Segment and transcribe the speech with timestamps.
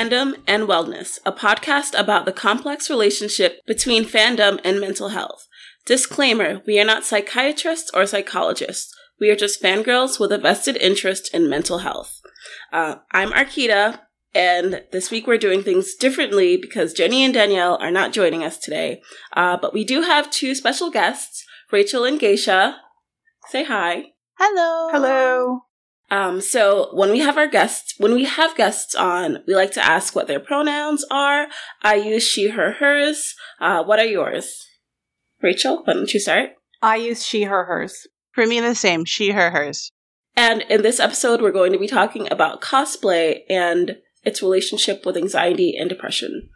[0.00, 5.10] Welcome to Fandom and Wellness, a podcast about the complex relationship between fandom and mental
[5.10, 5.46] health.
[5.84, 8.94] Disclaimer we are not psychiatrists or psychologists.
[9.20, 12.18] We are just fangirls with a vested interest in mental health.
[12.72, 14.00] Uh, I'm Arkita,
[14.34, 18.56] and this week we're doing things differently because Jenny and Danielle are not joining us
[18.56, 19.02] today.
[19.36, 22.78] Uh, but we do have two special guests, Rachel and Geisha.
[23.48, 24.12] Say hi.
[24.38, 24.88] Hello.
[24.92, 25.60] Hello.
[26.10, 29.84] Um, so when we have our guests, when we have guests on, we like to
[29.84, 31.46] ask what their pronouns are.
[31.82, 33.34] I use she, her, hers.
[33.60, 34.66] Uh, what are yours?
[35.40, 36.50] Rachel, why don't you start?
[36.82, 38.06] I use she, her, hers.
[38.32, 39.04] For me, the same.
[39.04, 39.90] She, her, hers.
[40.36, 45.16] And in this episode, we're going to be talking about cosplay and its relationship with
[45.16, 46.48] anxiety and depression.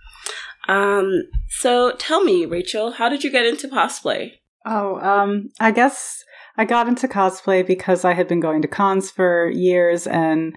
[0.69, 4.33] Um, so tell me, Rachel, how did you get into cosplay?
[4.67, 6.25] Oh, um, I guess
[6.57, 10.57] I got into cosplay because I had been going to cons for years and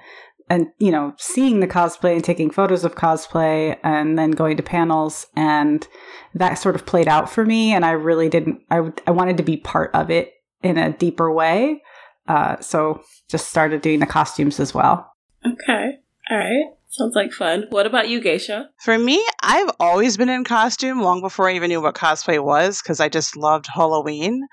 [0.50, 4.64] and you know seeing the cosplay and taking photos of cosplay and then going to
[4.64, 5.88] panels and
[6.34, 9.44] that sort of played out for me and I really didn't I I wanted to
[9.44, 11.82] be part of it in a deeper way.
[12.28, 15.12] Uh, so just started doing the costumes as well.
[15.46, 15.92] Okay.
[16.30, 16.66] All right.
[16.90, 17.66] Sounds like fun.
[17.70, 18.70] What about you, Geisha?
[18.80, 22.82] For me, I've always been in costume long before I even knew what cosplay was
[22.82, 24.48] because I just loved Halloween.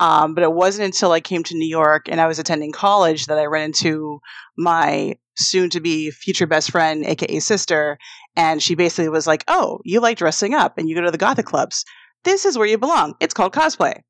[0.00, 3.26] Um, but it wasn't until I came to New York and I was attending college
[3.26, 4.20] that I ran into
[4.56, 7.98] my soon to be future best friend, aka sister.
[8.36, 11.18] And she basically was like, Oh, you like dressing up and you go to the
[11.18, 11.84] Gothic clubs.
[12.24, 13.14] This is where you belong.
[13.20, 14.00] It's called cosplay.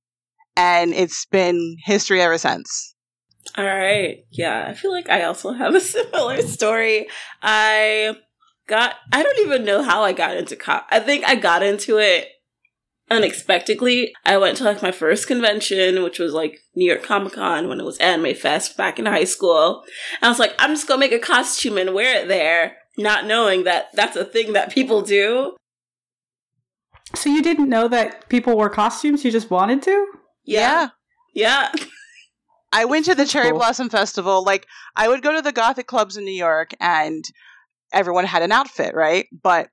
[0.56, 2.94] And it's been history ever since.
[3.56, 4.24] All right.
[4.30, 7.08] Yeah, I feel like I also have a similar story.
[7.42, 8.16] I
[8.66, 10.86] got I don't even know how I got into cop.
[10.90, 12.28] I think I got into it
[13.12, 14.12] unexpectedly.
[14.24, 17.80] I went to like my first convention, which was like New York Comic Con when
[17.80, 19.82] it was Anime Fest back in high school.
[20.20, 23.26] And I was like, I'm just gonna make a costume and wear it there, not
[23.26, 25.56] knowing that that's a thing that people do.
[27.14, 29.24] So you didn't know that people wore costumes?
[29.24, 30.06] You just wanted to?
[30.44, 30.88] Yeah.
[31.34, 31.72] Yeah.
[32.72, 33.58] I went to the Cherry cool.
[33.58, 34.42] Blossom Festival.
[34.42, 37.22] Like, I would go to the Gothic clubs in New York and
[37.92, 39.26] everyone had an outfit, right?
[39.42, 39.68] But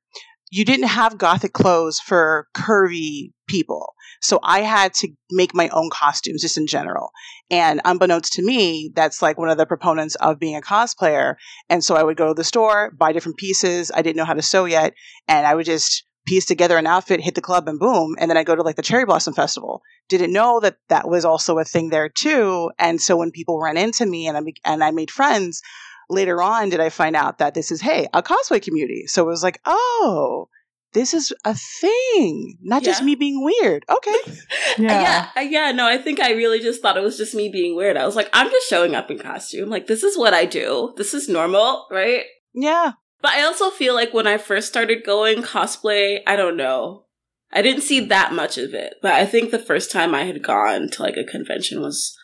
[0.49, 3.93] you didn't have gothic clothes for curvy people.
[4.21, 7.11] So I had to make my own costumes just in general.
[7.49, 11.35] And unbeknownst to me, that's like one of the proponents of being a cosplayer.
[11.69, 13.91] And so I would go to the store, buy different pieces.
[13.93, 14.93] I didn't know how to sew yet.
[15.27, 18.15] And I would just piece together an outfit, hit the club and boom.
[18.19, 19.81] And then I go to like the Cherry Blossom Festival.
[20.09, 22.71] Didn't know that that was also a thing there too.
[22.77, 25.61] And so when people ran into me and I, and I made friends,
[26.09, 29.07] later on did I find out that this is, hey, a cosplay community.
[29.07, 30.49] So it was like, oh,
[30.93, 32.87] this is a thing, not yeah.
[32.87, 33.85] just me being weird.
[33.89, 34.15] Okay.
[34.77, 35.01] yeah.
[35.01, 35.29] yeah.
[35.37, 35.71] Uh, yeah.
[35.71, 37.95] No, I think I really just thought it was just me being weird.
[37.95, 39.69] I was like, I'm just showing up in costume.
[39.69, 40.93] Like, this is what I do.
[40.97, 42.23] This is normal, right?
[42.53, 42.93] Yeah.
[43.21, 47.05] But I also feel like when I first started going cosplay, I don't know.
[47.51, 48.95] I didn't see that much of it.
[49.01, 52.17] But I think the first time I had gone to like a convention was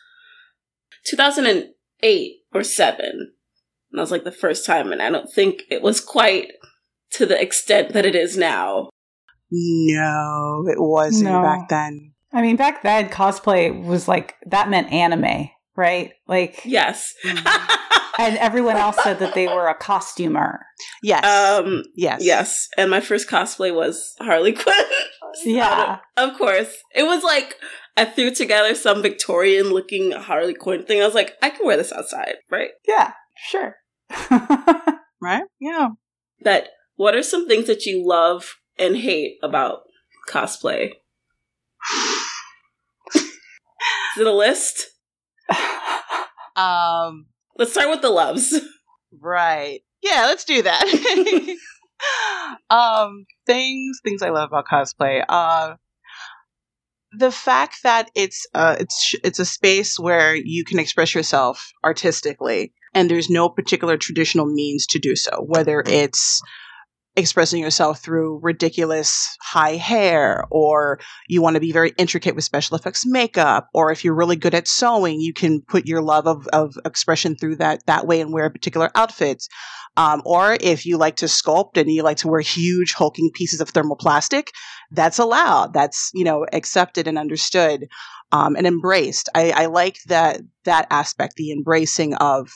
[1.04, 3.32] 2008 or 7
[3.96, 6.52] and that was like the first time, and I don't think it was quite
[7.12, 8.90] to the extent that it is now.
[9.50, 11.40] No, it wasn't no.
[11.40, 12.12] back then.
[12.30, 16.12] I mean, back then, cosplay was like, that meant anime, right?
[16.28, 17.14] Like, yes.
[17.24, 20.60] and everyone else said that they were a costumer.
[21.02, 21.24] Yes.
[21.24, 22.22] Um, yes.
[22.22, 22.68] Yes.
[22.76, 24.84] And my first cosplay was Harley Quinn.
[25.46, 26.00] yeah.
[26.18, 26.76] of, of course.
[26.94, 27.56] It was like,
[27.96, 31.00] I threw together some Victorian looking Harley Quinn thing.
[31.00, 32.72] I was like, I can wear this outside, right?
[32.86, 33.12] Yeah,
[33.48, 33.76] sure.
[35.20, 35.44] right?
[35.60, 35.88] Yeah.
[36.42, 39.82] But what are some things that you love and hate about
[40.28, 40.92] cosplay?
[43.14, 43.30] Is
[44.18, 44.86] it a list?
[46.56, 47.26] Um
[47.58, 48.58] let's start with the loves.
[49.20, 49.80] Right.
[50.02, 51.56] Yeah, let's do that.
[52.70, 55.22] um things things I love about cosplay.
[55.28, 55.74] Uh
[57.12, 62.72] the fact that it's uh it's it's a space where you can express yourself artistically
[62.96, 66.40] and there's no particular traditional means to do so, whether it's
[67.14, 70.98] expressing yourself through ridiculous high hair, or
[71.28, 74.54] you want to be very intricate with special effects makeup, or if you're really good
[74.54, 78.32] at sewing, you can put your love of, of expression through that that way and
[78.32, 79.46] wear a particular outfits.
[79.98, 83.60] Um, or if you like to sculpt and you like to wear huge hulking pieces
[83.60, 84.48] of thermoplastic,
[84.90, 85.74] that's allowed.
[85.74, 87.88] That's you know accepted and understood
[88.32, 89.28] um, and embraced.
[89.34, 92.50] I, I like that that aspect, the embracing of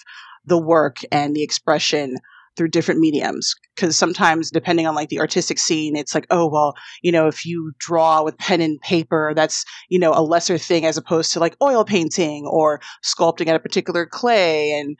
[0.50, 2.16] the work and the expression
[2.56, 6.74] through different mediums because sometimes depending on like the artistic scene it's like oh well
[7.00, 10.84] you know if you draw with pen and paper that's you know a lesser thing
[10.84, 14.72] as opposed to like oil painting or sculpting at a particular clay.
[14.72, 14.96] And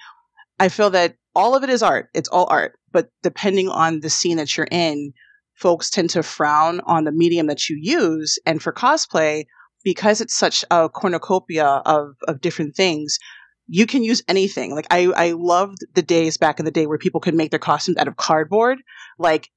[0.58, 2.08] i feel that all of it is art.
[2.14, 2.79] It's all art.
[2.93, 5.12] But depending on the scene that you're in,
[5.55, 8.38] folks tend to frown on the medium that you use.
[8.47, 9.44] And for cosplay,
[9.85, 13.19] because it's such a cornucopia of, of different things,
[13.72, 14.75] you can use anything.
[14.75, 17.61] Like I, I loved the days back in the day where people could make their
[17.61, 18.82] costumes out of cardboard.
[19.17, 19.49] Like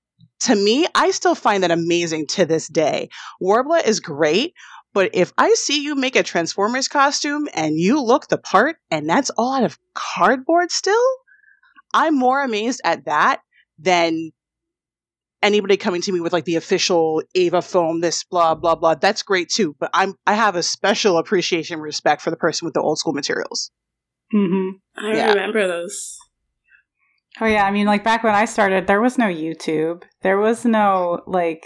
[0.41, 3.09] to me, I still find that amazing to this day.
[3.41, 4.53] Worbla is great,
[4.93, 9.09] but if I see you make a Transformers costume and you look the part and
[9.09, 10.95] that's all out of cardboard still,
[11.91, 13.41] I'm more amazed at that
[13.79, 14.31] than
[15.41, 18.93] anybody coming to me with like the official EVA foam, this blah blah blah.
[18.93, 19.75] That's great too.
[19.79, 22.99] But I'm I have a special appreciation and respect for the person with the old
[22.99, 23.71] school materials.
[24.33, 25.05] Mm-hmm.
[25.05, 25.29] I Yeah.
[25.29, 26.17] remember those.
[27.41, 30.03] Oh yeah, I mean, like back when I started, there was no YouTube.
[30.21, 31.65] There was no like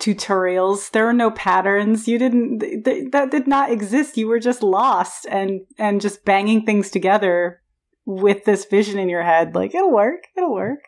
[0.00, 0.90] tutorials.
[0.90, 2.08] There were no patterns.
[2.08, 2.60] You didn't.
[2.60, 4.16] Th- th- that did not exist.
[4.16, 7.60] You were just lost and and just banging things together
[8.06, 9.54] with this vision in your head.
[9.54, 10.24] Like it'll work.
[10.36, 10.80] It'll work.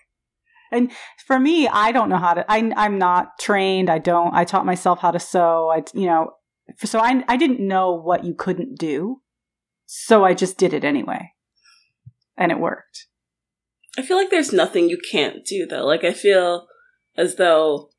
[0.72, 0.92] And
[1.26, 2.44] for me, I don't know how to.
[2.50, 3.90] I, I'm not trained.
[3.90, 4.32] I don't.
[4.34, 5.68] I taught myself how to sew.
[5.68, 6.30] I, you know,
[6.78, 9.20] so I I didn't know what you couldn't do,
[9.92, 11.32] so I just did it anyway,
[12.36, 13.08] and it worked.
[13.98, 15.84] I feel like there's nothing you can't do though.
[15.84, 16.68] Like I feel
[17.16, 17.90] as though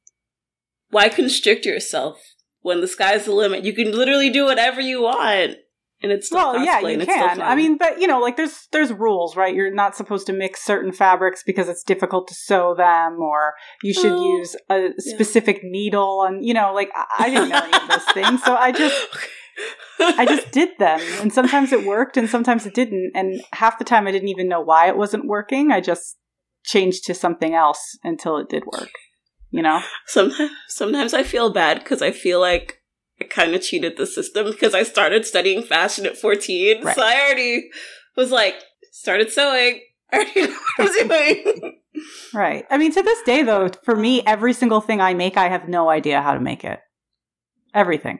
[0.89, 2.21] why constrict yourself
[2.61, 3.65] when the sky's the limit?
[3.65, 5.57] You can literally do whatever you want,
[6.01, 7.41] and it's still well, yeah, you and it's still can.
[7.41, 9.53] I mean, but you know, like there's there's rules, right?
[9.53, 13.53] You're not supposed to mix certain fabrics because it's difficult to sew them, or
[13.83, 17.59] you should Oh, use a specific needle, and you know, like I, I didn't know
[17.61, 18.95] any of those things, so I just
[19.99, 23.85] I just did them, and sometimes it worked, and sometimes it didn't, and half the
[23.85, 25.71] time I didn't even know why it wasn't working.
[25.71, 26.17] I just
[26.63, 28.89] changed to something else until it did work.
[29.51, 29.81] You know?
[30.07, 32.81] sometimes sometimes I feel bad because I feel like
[33.19, 36.95] I kind of cheated the system because I started studying fashion at 14, Right.
[36.95, 37.69] so I already
[38.15, 38.55] was like
[38.91, 39.81] started sewing.
[40.11, 41.77] I already know what I'm doing.
[42.33, 42.65] Right.
[42.69, 45.67] I mean, to this day, though, for me, every single thing I make, I have
[45.67, 46.79] no idea how to make it.
[47.73, 48.19] Everything.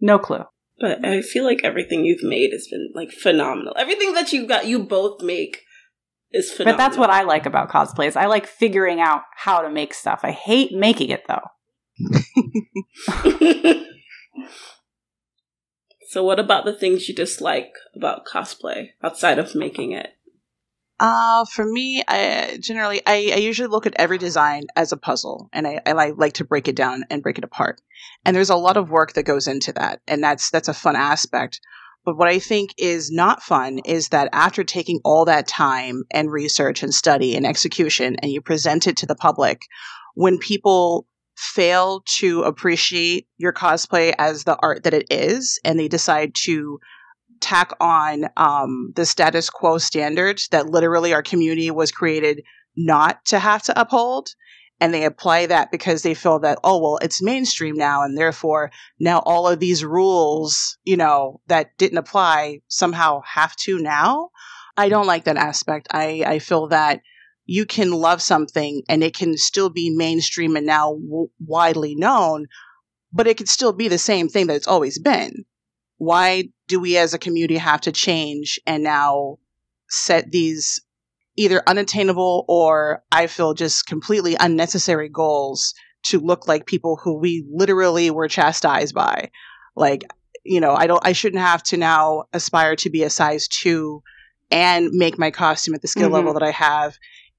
[0.00, 0.44] No clue.
[0.78, 3.74] But I feel like everything you've made has been like phenomenal.
[3.76, 5.62] Everything that you got, you both make
[6.32, 6.78] is phenomenal.
[6.78, 8.16] But that's what I like about cosplays.
[8.16, 10.20] I like figuring out how to make stuff.
[10.22, 11.48] I hate making it though.
[16.08, 20.14] so, what about the things you dislike about cosplay outside of making it?
[21.00, 25.48] Uh, for me, I generally I, I usually look at every design as a puzzle,
[25.50, 27.80] and I, I like like to break it down and break it apart.
[28.26, 30.96] And there's a lot of work that goes into that, and that's that's a fun
[30.96, 31.60] aspect.
[32.04, 36.30] But what I think is not fun is that after taking all that time and
[36.30, 39.62] research and study and execution, and you present it to the public,
[40.14, 45.88] when people fail to appreciate your cosplay as the art that it is, and they
[45.88, 46.78] decide to
[47.40, 52.42] tack on um, the status quo standards that literally our community was created
[52.76, 54.30] not to have to uphold.
[54.82, 58.02] And they apply that because they feel that, oh, well, it's mainstream now.
[58.02, 63.78] And therefore, now all of these rules, you know, that didn't apply somehow have to
[63.78, 64.30] now.
[64.78, 65.88] I don't like that aspect.
[65.90, 67.02] I, I feel that
[67.44, 72.46] you can love something and it can still be mainstream and now w- widely known,
[73.12, 75.44] but it could still be the same thing that it's always been
[76.00, 79.36] why do we as a community have to change and now
[79.90, 80.80] set these
[81.36, 87.44] either unattainable or I feel just completely unnecessary goals to look like people who we
[87.52, 89.30] literally were chastised by?
[89.76, 90.04] Like,
[90.42, 94.02] you know, I don't, I shouldn't have to now aspire to be a size two
[94.50, 96.14] and make my costume at the skill Mhm.
[96.14, 96.96] level that I have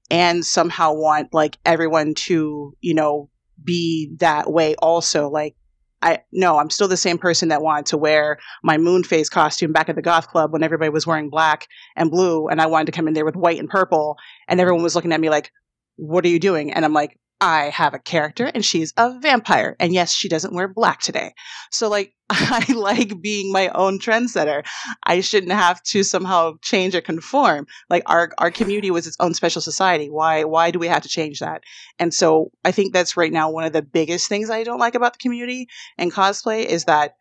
[0.08, 3.28] and somehow want like everyone to, you know,
[3.64, 5.28] be that way also.
[5.28, 5.56] Like,
[6.02, 9.72] I no, I'm still the same person that wanted to wear my moon phase costume
[9.72, 12.86] back at the goth club when everybody was wearing black and blue and I wanted
[12.86, 14.16] to come in there with white and purple
[14.48, 15.52] and everyone was looking at me like,
[15.96, 19.76] "What are you doing?" And I'm like, "I have a character and she's a vampire.
[19.80, 21.34] And yes, she doesn't wear black today."
[21.70, 24.64] So like I like being my own trendsetter.
[25.04, 27.66] I shouldn't have to somehow change or conform.
[27.90, 30.08] Like our our community was its own special society.
[30.08, 31.62] Why why do we have to change that?
[31.98, 34.94] And so I think that's right now one of the biggest things I don't like
[34.94, 35.66] about the community
[35.98, 37.14] and cosplay is that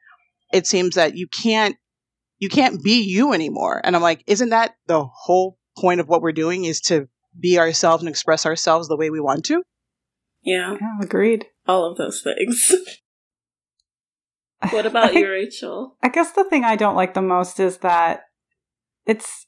[0.53, 1.75] it seems that you can't
[2.39, 3.81] you can't be you anymore.
[3.83, 7.07] And I'm like, isn't that the whole point of what we're doing is to
[7.39, 9.63] be ourselves and express ourselves the way we want to?
[10.43, 11.45] Yeah, Yeah, agreed.
[11.67, 12.73] all of those things.
[14.71, 15.97] what about think- you, Rachel?
[16.03, 18.23] I guess the thing I don't like the most is that
[19.05, 19.47] it's.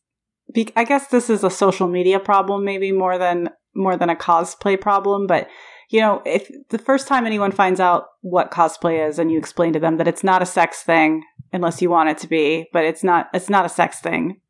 [0.53, 4.15] Be- I guess this is a social media problem, maybe more than more than a
[4.15, 5.25] cosplay problem.
[5.25, 5.47] But
[5.89, 9.73] you know, if the first time anyone finds out what cosplay is, and you explain
[9.73, 12.83] to them that it's not a sex thing unless you want it to be, but
[12.83, 13.29] it's not.
[13.33, 14.41] It's not a sex thing.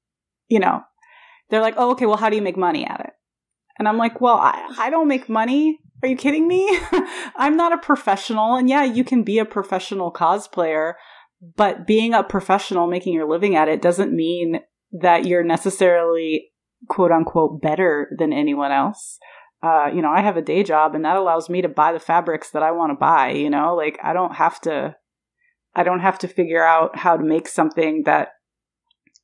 [0.49, 0.81] You know,
[1.49, 3.11] they're like, oh, okay, well, how do you make money at it?
[3.79, 5.79] And I'm like, well, I, I don't make money.
[6.03, 6.67] Are you kidding me?
[7.37, 8.55] I'm not a professional.
[8.55, 10.95] And yeah, you can be a professional cosplayer,
[11.55, 14.59] but being a professional, making your living at it doesn't mean
[14.91, 16.51] that you're necessarily
[16.89, 19.17] quote unquote better than anyone else.
[19.63, 21.99] Uh, you know, I have a day job and that allows me to buy the
[22.01, 24.97] fabrics that I want to buy, you know, like I don't have to,
[25.73, 28.33] I don't have to figure out how to make something that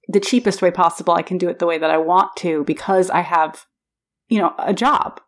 [0.07, 1.13] the cheapest way possible.
[1.13, 3.65] I can do it the way that I want to because I have,
[4.29, 5.19] you know, a job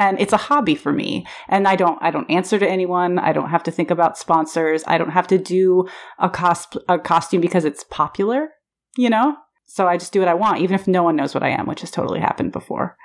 [0.00, 1.26] and it's a hobby for me.
[1.48, 3.20] And i don't i don't answer to anyone.
[3.20, 4.82] I don't have to think about sponsors.
[4.86, 5.86] I don't have to do
[6.18, 8.48] a cost a costume because it's popular
[8.96, 9.36] you know?
[9.66, 11.66] So i just do what i want even if no one knows what i am
[11.66, 12.96] which has totally happened before.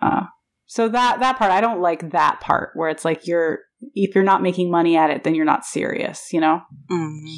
[0.00, 0.26] Uh,
[0.66, 3.60] so that that part i don't like that part where it's like you're
[3.94, 6.60] if you're not making money at it then you're not serious you know?
[6.90, 7.34] Mm-hmm.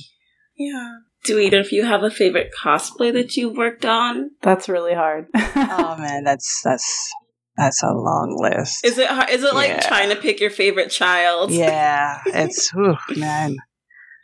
[0.59, 0.91] Yeah.
[1.25, 4.31] Do either of you have a favorite cosplay that you've worked on?
[4.43, 5.27] that's really hard.
[5.57, 7.13] Oh man, that's that's
[7.59, 8.85] that's a long list.
[8.85, 9.29] Is it hard?
[9.31, 9.81] Is it like Yeah.
[9.81, 11.51] trying to pick your favorite child?
[11.67, 13.57] yeah, it's whew, man.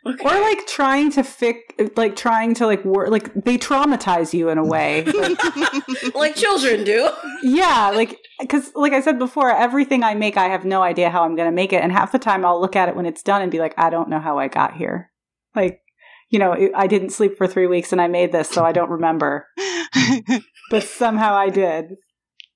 [0.07, 0.23] Okay.
[0.23, 1.59] or like trying to fix
[1.97, 6.83] like trying to like work like they traumatize you in a way like, like children
[6.83, 7.09] do.
[7.41, 11.23] yeah like because like i said before everything i make i have no idea how
[11.23, 13.23] i'm going to make it and half the time i'll look at it when it's
[13.23, 15.09] done and be like i don't know how i got here
[15.55, 15.81] like
[16.29, 18.91] you know i didn't sleep for three weeks and i made this so i don't
[18.91, 19.47] remember
[20.69, 21.95] but somehow i did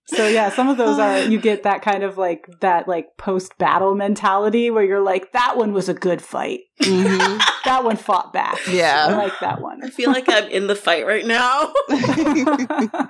[0.09, 3.57] so yeah some of those are you get that kind of like that like post
[3.57, 7.39] battle mentality where you're like that one was a good fight Mhm.
[7.65, 9.15] that one fought back Yeah, i Yeah.
[9.15, 11.71] like that one I feel like I'm in the fight right now.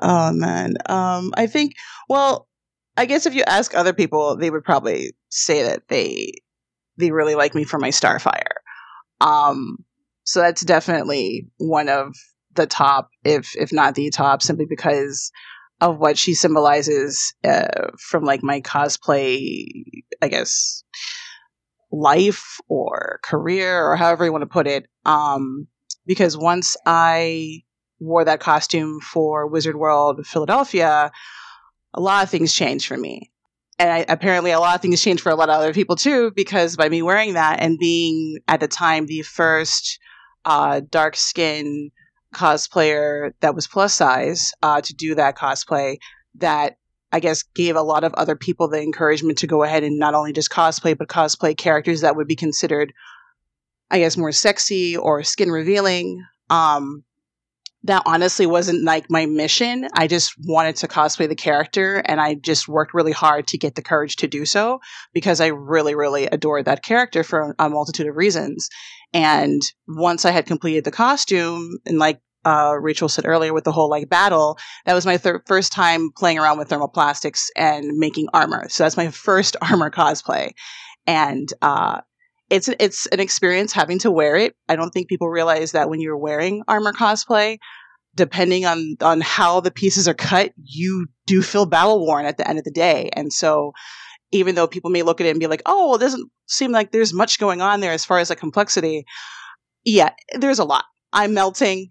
[0.00, 0.74] oh man.
[0.86, 1.74] Um, I think.
[2.08, 2.46] Well,
[2.96, 6.32] I guess if you ask other people, they would probably say that they
[6.96, 8.54] they really like me for my Starfire.
[9.20, 9.78] Um,
[10.24, 12.14] so that's definitely one of
[12.54, 15.30] the top, if if not the top, simply because
[15.80, 19.64] of what she symbolizes uh, from like my cosplay,
[20.22, 20.84] I guess,
[21.90, 24.86] life or career or however you want to put it.
[25.04, 25.66] Um,
[26.06, 27.62] because once I
[27.98, 31.10] wore that costume for Wizard World Philadelphia,
[31.94, 33.30] a lot of things changed for me.
[33.78, 36.30] And I, apparently, a lot of things changed for a lot of other people too,
[36.36, 39.98] because by me wearing that and being at the time the first
[40.44, 41.90] uh, dark skin
[42.34, 45.96] cosplayer that was plus size uh, to do that cosplay,
[46.36, 46.76] that
[47.12, 50.14] I guess gave a lot of other people the encouragement to go ahead and not
[50.14, 52.92] only just cosplay, but cosplay characters that would be considered,
[53.90, 56.24] I guess, more sexy or skin revealing.
[56.50, 57.04] Um,
[57.84, 59.86] that honestly wasn't like my mission.
[59.94, 63.74] I just wanted to cosplay the character and I just worked really hard to get
[63.74, 64.80] the courage to do so
[65.12, 68.70] because I really, really adored that character for a multitude of reasons.
[69.14, 73.72] And once I had completed the costume and like, uh, Rachel said earlier with the
[73.72, 78.28] whole like battle, that was my thir- first time playing around with thermoplastics and making
[78.34, 78.68] armor.
[78.68, 80.50] So that's my first armor cosplay.
[81.06, 82.00] And, uh,
[82.50, 84.54] it's it's an experience having to wear it.
[84.68, 87.58] I don't think people realize that when you're wearing armor cosplay,
[88.14, 92.48] depending on on how the pieces are cut, you do feel battle worn at the
[92.48, 93.10] end of the day.
[93.14, 93.72] And so,
[94.34, 96.72] even though people may look at it and be like, "Oh, well, it doesn't seem
[96.72, 99.04] like there's much going on there as far as the complexity,"
[99.84, 100.84] yeah, there's a lot.
[101.12, 101.90] I'm melting.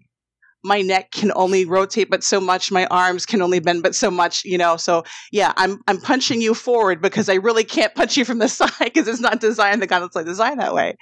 [0.62, 2.72] My neck can only rotate but so much.
[2.72, 4.44] My arms can only bend but so much.
[4.44, 8.24] You know, so yeah, I'm I'm punching you forward because I really can't punch you
[8.24, 10.96] from the side because it's not designed the Godless designed that way.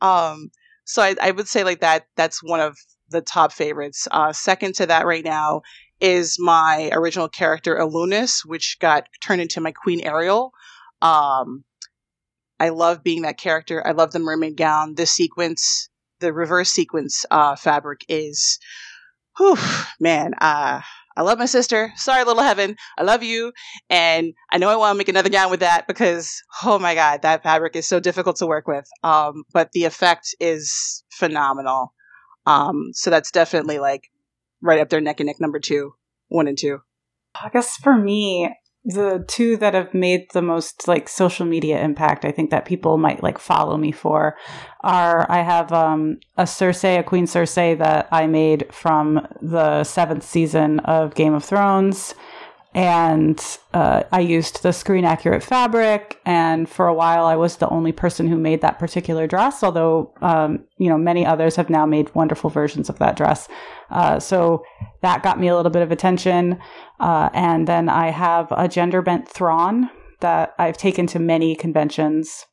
[0.00, 0.50] Um,
[0.84, 2.06] so I, I would say like that.
[2.16, 2.76] That's one of
[3.10, 4.08] the top favorites.
[4.10, 5.62] Uh, second to that right now
[6.00, 10.52] is my original character Alunis, which got turned into my Queen Ariel.
[11.02, 11.64] Um,
[12.60, 13.86] I love being that character.
[13.86, 14.94] I love the mermaid gown.
[14.94, 15.88] This sequence,
[16.20, 18.58] the reverse sequins uh, fabric is,
[19.36, 19.56] whew,
[20.00, 20.34] man.
[20.40, 20.80] Uh,
[21.16, 21.92] I love my sister.
[21.96, 22.76] Sorry, little heaven.
[22.96, 23.52] I love you.
[23.90, 27.22] And I know I want to make another gown with that because, oh my God,
[27.22, 28.88] that fabric is so difficult to work with.
[29.02, 31.92] Um, but the effect is phenomenal.
[32.46, 34.10] Um, so that's definitely like
[34.62, 35.94] right up there, neck and neck number two,
[36.28, 36.78] one and two.
[37.34, 38.48] I guess for me,
[38.88, 42.96] the two that have made the most like social media impact, I think that people
[42.96, 44.34] might like follow me for
[44.80, 50.24] are I have um, a Cersei, a Queen Cersei that I made from the seventh
[50.24, 52.14] season of Game of Thrones.
[52.74, 56.20] And uh, I used the screen accurate fabric.
[56.26, 60.12] And for a while, I was the only person who made that particular dress, although,
[60.20, 63.48] um, you know, many others have now made wonderful versions of that dress.
[63.90, 64.62] Uh, so
[65.02, 66.58] that got me a little bit of attention.
[67.00, 72.44] Uh, and then I have a gender bent Thrawn that I've taken to many conventions,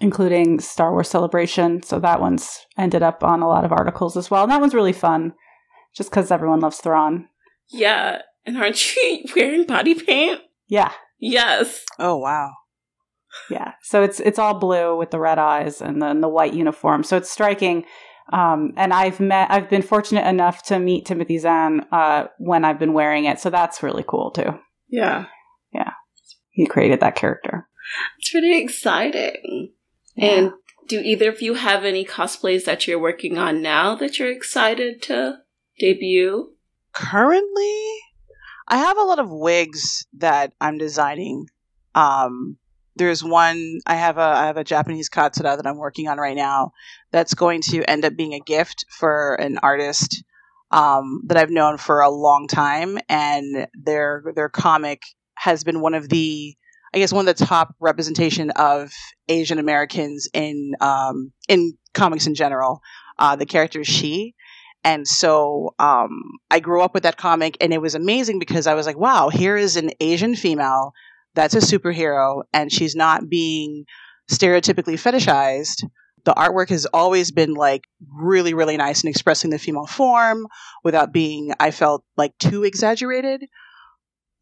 [0.00, 1.82] including Star Wars Celebration.
[1.82, 4.44] So that one's ended up on a lot of articles as well.
[4.44, 5.34] And that one's really fun.
[5.96, 7.28] just because everyone loves Thrawn.
[7.70, 10.40] Yeah, and aren't you wearing body paint?
[10.68, 11.84] Yeah, Yes.
[11.98, 12.52] Oh wow.
[13.50, 13.72] yeah.
[13.82, 17.02] So it's it's all blue with the red eyes and then the white uniform.
[17.04, 17.84] So it's striking.
[18.32, 22.78] Um, and I've met, I've been fortunate enough to meet Timothy Zahn uh, when I've
[22.78, 23.38] been wearing it.
[23.38, 24.58] So that's really cool too.
[24.88, 25.26] Yeah.
[25.72, 25.92] Yeah.
[26.50, 27.68] He created that character.
[28.18, 29.72] It's pretty exciting.
[30.16, 30.52] And
[30.88, 35.02] do either of you have any cosplays that you're working on now that you're excited
[35.02, 35.38] to
[35.78, 36.52] debut?
[36.94, 37.98] Currently,
[38.68, 41.46] I have a lot of wigs that I'm designing.
[41.94, 42.58] Um,
[42.96, 46.36] there's one I have a I have a Japanese katsura that I'm working on right
[46.36, 46.72] now
[47.12, 50.24] that's going to end up being a gift for an artist
[50.70, 55.02] um, that I've known for a long time, and their their comic
[55.34, 56.56] has been one of the
[56.94, 58.90] I guess one of the top representation of
[59.28, 62.80] Asian Americans in um, in comics in general.
[63.18, 64.34] Uh, the character is she,
[64.86, 68.74] and so um, I grew up with that comic, and it was amazing because I
[68.74, 70.92] was like, wow, here is an Asian female
[71.34, 73.84] that's a superhero, and she's not being
[74.30, 75.82] stereotypically fetishized.
[76.24, 80.46] The artwork has always been like really, really nice in expressing the female form
[80.84, 83.44] without being, I felt like too exaggerated.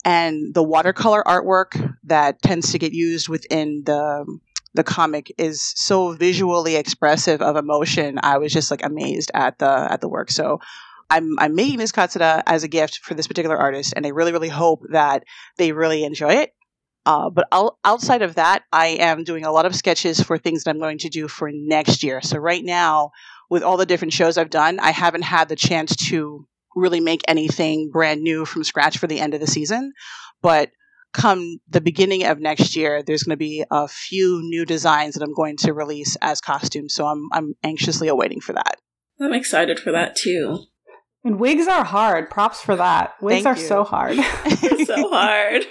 [0.05, 4.27] And the watercolor artwork that tends to get used within the
[4.75, 8.19] the comic is so visually expressive of emotion.
[8.23, 10.31] I was just like amazed at the at the work.
[10.31, 10.61] So
[11.11, 14.33] I'm I'm making this katsura as a gift for this particular artist, and I really
[14.33, 15.25] really hope that
[15.57, 16.54] they really enjoy it.
[17.07, 20.64] Uh, but out, outside of that, I am doing a lot of sketches for things
[20.64, 22.23] that I'm going to do for next year.
[22.23, 23.11] So right now,
[23.50, 27.21] with all the different shows I've done, I haven't had the chance to really make
[27.28, 29.93] anything brand new from scratch for the end of the season.
[30.41, 30.71] But
[31.15, 35.23] come the beginning of next year, there's going to be a few new designs that
[35.23, 36.95] I'm going to release as costumes.
[36.95, 38.77] So I'm I'm anxiously awaiting for that.
[39.21, 40.65] I'm excited for that too.
[41.25, 42.29] And wigs are hard.
[42.29, 43.15] Props for that.
[43.23, 43.67] Wigs Thank are you.
[43.67, 44.19] so hard.
[44.85, 45.65] So hard.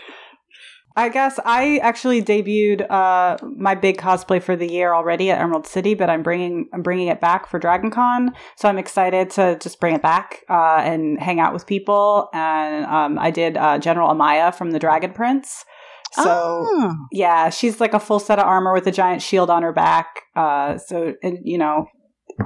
[0.96, 5.66] I guess I actually debuted uh, my big cosplay for the year already at Emerald
[5.66, 9.58] City, but I'm bringing I'm bringing it back for Dragon Con, so I'm excited to
[9.60, 12.30] just bring it back uh, and hang out with people.
[12.34, 15.66] And um, I did uh, General Amaya from the Dragon Prince,
[16.14, 16.96] so Oh.
[17.12, 20.22] yeah, she's like a full set of armor with a giant shield on her back.
[20.36, 21.88] Uh, so and you know,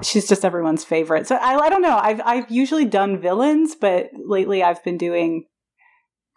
[0.01, 1.27] she's just everyone's favorite.
[1.27, 1.97] So I, I don't know.
[2.01, 5.47] I've I've usually done villains, but lately I've been doing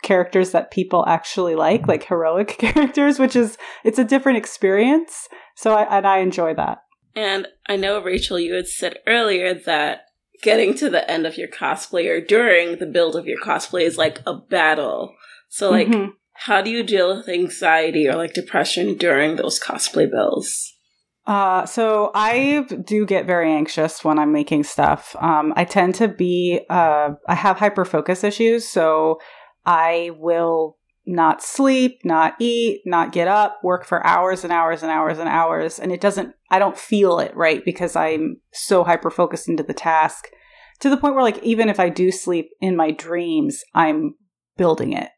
[0.02, 5.28] characters that people actually like, like heroic characters, which is it's a different experience.
[5.56, 6.78] So I and I enjoy that.
[7.14, 10.02] And I know, Rachel, you had said earlier that
[10.42, 13.98] getting to the end of your cosplay or during the build of your cosplay is
[13.98, 15.14] like a battle.
[15.48, 16.12] So, like, Mhm.
[16.32, 20.76] how do you deal with anxiety or like depression during those cosplay builds?
[21.26, 25.14] Uh, so I do get very anxious when I'm making stuff.
[25.20, 29.20] Um, I tend to be, uh, I have hyper focus issues, so
[29.64, 34.90] I will not sleep, not eat, not get up, work for hours and hours and
[34.90, 35.79] hours and hours.
[35.79, 37.64] And it doesn't, I don't feel it, right?
[37.64, 40.29] Because I'm so hyper focused into the task
[40.81, 44.14] to the point where, like, even if I do sleep in my dreams, I'm
[44.57, 45.09] building it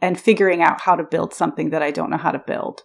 [0.00, 2.82] and figuring out how to build something that I don't know how to build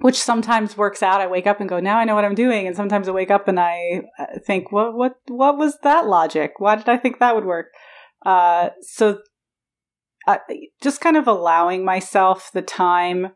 [0.00, 1.20] which sometimes works out.
[1.20, 3.30] I wake up and go, now I know what I'm doing, and sometimes I wake
[3.30, 6.54] up and I uh, think, what what what was that logic?
[6.58, 7.66] Why did I think that would work?
[8.24, 9.18] Uh, so,
[10.82, 13.32] just kind of allowing myself the time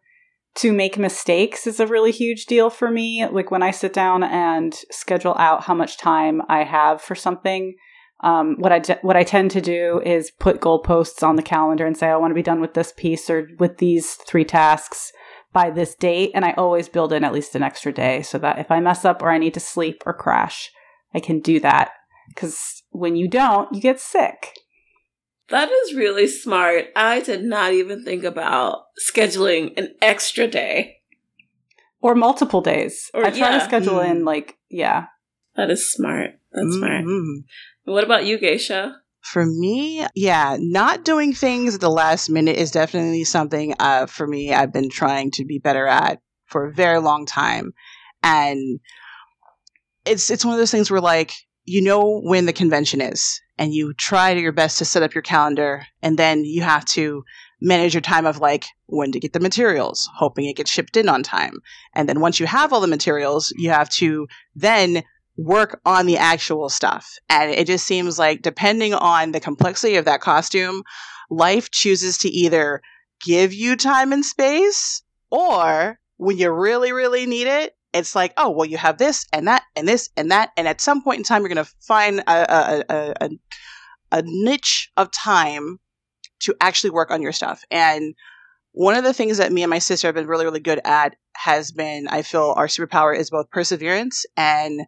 [0.57, 3.27] to make mistakes is a really huge deal for me.
[3.27, 7.75] Like when I sit down and schedule out how much time I have for something.
[8.23, 11.85] Um, what I d- what I tend to do is put goalposts on the calendar
[11.85, 15.13] and say I want to be done with this piece or with these three tasks
[15.53, 18.59] by this date and I always build in at least an extra day so that
[18.59, 20.71] if I mess up or I need to sleep or crash,
[21.13, 21.91] I can do that
[22.37, 24.55] cuz when you don't, you get sick.
[25.49, 26.87] That is really smart.
[26.97, 30.99] I did not even think about scheduling an extra day.
[32.01, 33.11] Or multiple days.
[33.15, 33.59] Or- I try yeah.
[33.59, 34.11] to schedule Mm.
[34.11, 35.07] in like yeah.
[35.57, 36.33] That is smart.
[36.53, 37.05] That's smart.
[37.05, 37.45] Mhm.
[37.85, 38.97] What about you, Geisha?
[39.21, 44.27] For me, yeah, not doing things at the last minute is definitely something uh, for
[44.27, 47.73] me I've been trying to be better at for a very long time.
[48.23, 48.81] And
[50.05, 51.33] it's it's one of those things where like
[51.65, 55.23] you know when the convention is and you try your best to set up your
[55.23, 57.25] calendar and then you have to
[57.61, 61.09] manage your time of like when to get the materials, hoping it gets shipped in
[61.09, 61.61] on time.
[61.95, 65.03] And then once you have all the materials, you have to then
[65.37, 67.17] work on the actual stuff.
[67.29, 70.83] And it just seems like, depending on the complexity of that costume,
[71.31, 72.83] life chooses to either
[73.25, 78.51] give you time and space, or when you really, really need it, it's like, oh,
[78.51, 80.51] well, you have this and that and this and that.
[80.57, 83.31] And at some point in time, you're going to find a, a, a, a,
[84.19, 85.79] a niche of time
[86.41, 87.63] to actually work on your stuff.
[87.71, 88.15] And
[88.73, 91.15] one of the things that me and my sister have been really, really good at
[91.37, 94.83] has been, I feel our superpower is both perseverance and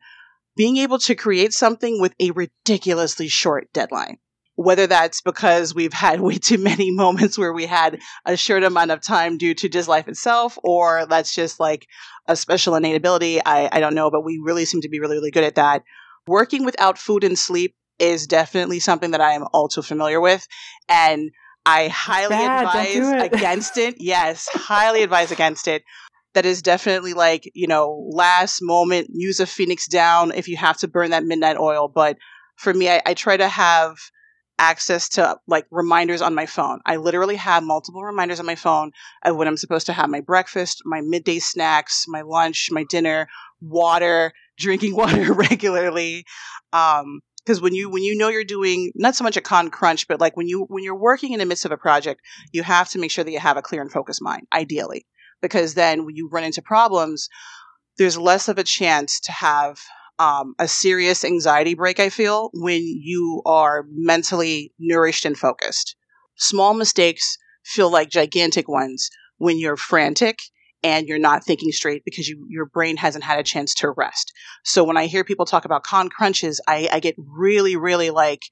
[0.57, 4.19] being able to create something with a ridiculously short deadline.
[4.57, 8.91] Whether that's because we've had way too many moments where we had a short amount
[8.91, 11.87] of time due to just life itself, or that's just like
[12.27, 13.41] a special innate ability.
[13.45, 15.83] I, I don't know, but we really seem to be really, really good at that.
[16.27, 20.47] Working without food and sleep is definitely something that I am all too familiar with.
[20.89, 21.31] And
[21.65, 23.33] I highly advise it.
[23.35, 23.97] against it.
[23.99, 25.83] Yes, highly advise against it.
[26.35, 30.77] That is definitely like, you know, last moment, use a phoenix down if you have
[30.79, 31.89] to burn that midnight oil.
[31.89, 32.19] But
[32.57, 33.97] for me, I, I try to have
[34.59, 36.81] access to like reminders on my phone.
[36.87, 38.93] I literally have multiple reminders on my phone
[39.25, 43.29] of when I'm supposed to have my breakfast, my midday snacks, my lunch, my dinner,
[43.61, 46.25] water, drinking water regularly.
[46.73, 50.09] Um, because when you when you know you're doing not so much a con crunch
[50.09, 52.89] but like when you when you're working in the midst of a project you have
[52.89, 55.07] to make sure that you have a clear and focused mind ideally
[55.41, 57.29] because then when you run into problems
[57.99, 59.79] there's less of a chance to have
[60.19, 65.97] um, a serious anxiety break i feel when you are mentally nourished and focused
[66.37, 70.39] small mistakes feel like gigantic ones when you're frantic
[70.83, 74.33] and you're not thinking straight because you, your brain hasn't had a chance to rest.
[74.65, 78.43] So when I hear people talk about con crunches, I, I get really, really like,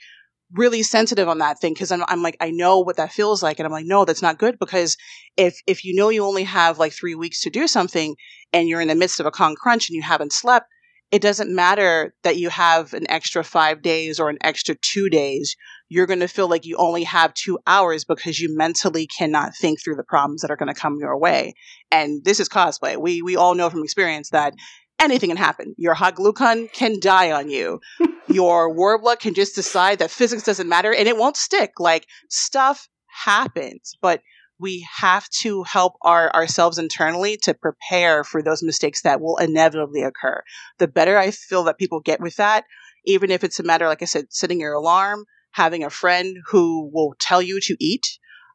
[0.53, 3.59] really sensitive on that thing because I'm, I'm like, I know what that feels like.
[3.59, 4.97] And I'm like, no, that's not good because
[5.37, 8.17] if, if you know you only have like three weeks to do something
[8.53, 10.67] and you're in the midst of a con crunch and you haven't slept,
[11.15, 15.55] it doesn't matter that you have an extra five days or an extra two days
[15.89, 19.81] you're going to feel like you only have two hours because you mentally cannot think
[19.81, 21.55] through the problems that are going to come your way.
[21.93, 22.97] And this is cosplay.
[22.97, 24.55] We, we all know from experience that
[25.01, 25.77] anything can happen.
[25.79, 27.79] Your hot glue gun can die on you.
[28.29, 31.79] your Worbla can just decide that physics doesn't matter and it won't stick.
[31.79, 34.21] Like stuff happens, but
[34.65, 40.03] we have to help our ourselves internally to prepare for those mistakes that will inevitably
[40.03, 40.43] occur.
[40.79, 42.65] The better I feel that people get with that,
[43.05, 46.91] even if it's a matter, like I said, setting your alarm, having a friend who
[46.91, 48.07] will tell you to eat,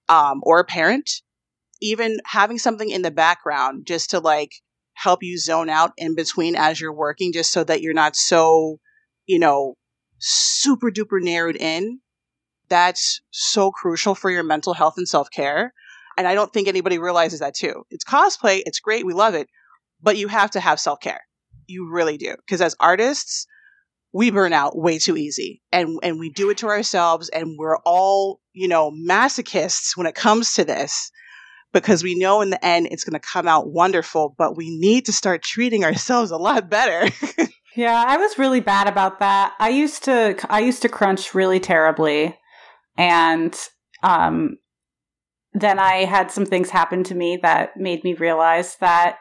[0.10, 1.12] um, or a parent,
[1.80, 4.54] even having something in the background just to like
[4.95, 8.80] help you zone out in between as you're working, just so that you're not so,
[9.28, 9.76] you know,
[10.17, 12.00] super duper narrowed in.
[12.67, 15.72] That's so crucial for your mental health and self care.
[16.20, 17.84] And I don't think anybody realizes that too.
[17.90, 19.48] It's cosplay, it's great, we love it,
[20.02, 21.22] but you have to have self care.
[21.66, 22.36] You really do.
[22.46, 23.48] Because as artists,
[24.12, 27.78] we burn out way too easy and and we do it to ourselves and we're
[27.86, 31.10] all you know masochists when it comes to this
[31.72, 35.06] because we know in the end it's going to come out wonderful but we need
[35.06, 37.08] to start treating ourselves a lot better
[37.76, 41.60] yeah i was really bad about that i used to i used to crunch really
[41.60, 42.36] terribly
[42.98, 43.68] and
[44.02, 44.58] um
[45.54, 49.18] then i had some things happen to me that made me realize that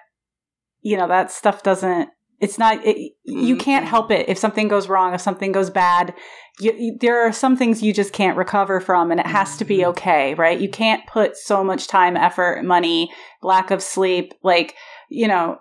[0.80, 2.10] you know that stuff doesn't
[2.40, 3.90] it's not it, you can't mm-hmm.
[3.90, 6.14] help it if something goes wrong if something goes bad
[6.60, 9.64] you, you, there are some things you just can't recover from and it has to
[9.64, 9.90] be mm-hmm.
[9.90, 13.10] okay right you can't put so much time effort money
[13.42, 14.74] lack of sleep like
[15.10, 15.58] you know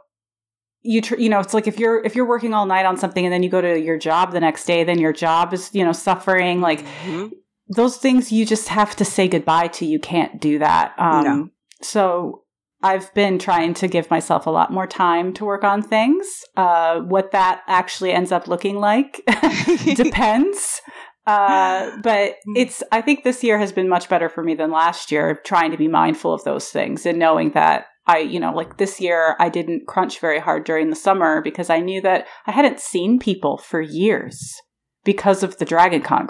[0.82, 3.26] you tr- you know it's like if you're if you're working all night on something
[3.26, 5.84] and then you go to your job the next day then your job is you
[5.84, 7.28] know suffering like mm-hmm.
[7.70, 11.50] Those things you just have to say goodbye to you can't do that um no.
[11.82, 12.44] so
[12.84, 16.44] I've been trying to give myself a lot more time to work on things.
[16.56, 19.22] Uh, what that actually ends up looking like
[19.96, 20.82] depends.
[21.26, 22.54] Uh, but mm.
[22.56, 25.72] it's, I think this year has been much better for me than last year, trying
[25.72, 29.36] to be mindful of those things and knowing that I, you know, like this year
[29.40, 33.20] I didn't crunch very hard during the summer because I knew that I hadn't seen
[33.20, 34.56] people for years
[35.04, 36.28] because of the Dragon Con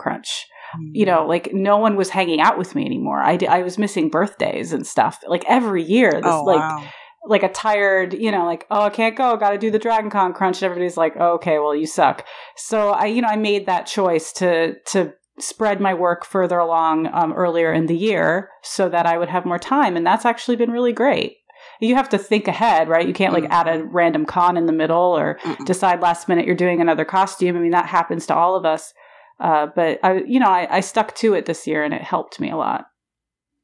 [0.92, 3.20] you know, like no one was hanging out with me anymore.
[3.20, 6.12] I, I was missing birthdays and stuff like every year.
[6.12, 6.84] This oh, like wow.
[7.26, 10.10] like a tired, you know, like oh I can't go, got to do the Dragon
[10.10, 10.58] Con crunch.
[10.58, 12.26] And everybody's like, oh, okay, well you suck.
[12.56, 17.08] So I, you know, I made that choice to to spread my work further along
[17.14, 20.56] um, earlier in the year so that I would have more time, and that's actually
[20.56, 21.38] been really great
[21.80, 23.08] you have to think ahead, right?
[23.08, 23.54] You can't like mm-hmm.
[23.54, 25.66] add a random con in the middle or Mm-mm.
[25.66, 27.56] decide last minute you're doing another costume.
[27.56, 28.94] I mean, that happens to all of us.
[29.40, 32.40] Uh, but I, you know, I, I stuck to it this year and it helped
[32.40, 32.86] me a lot.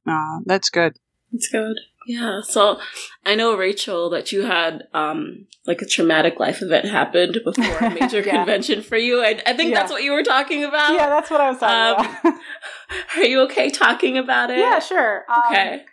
[0.07, 0.97] Oh, that's good.
[1.31, 1.77] That's good.
[2.05, 2.41] Yeah.
[2.41, 2.79] So
[3.25, 7.89] I know Rachel that you had um like a traumatic life event happened before a
[7.89, 8.37] major yeah.
[8.37, 9.21] convention for you.
[9.21, 9.79] I, I think yeah.
[9.79, 10.93] that's what you were talking about.
[10.93, 12.41] Yeah, that's what I was talking um, about.
[13.15, 14.59] are you okay talking about it?
[14.59, 15.23] Yeah, sure.
[15.29, 15.85] Um, okay.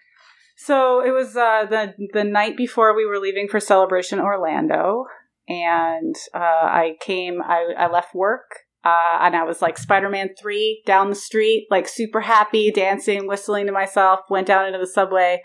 [0.57, 5.07] So it was uh, the the night before we were leaving for Celebration Orlando,
[5.49, 7.41] and uh, I came.
[7.41, 11.67] I, I left work Uh, and I was like Spider Man 3 down the street,
[11.71, 14.21] like super happy, dancing, whistling to myself.
[14.31, 15.43] Went down into the subway,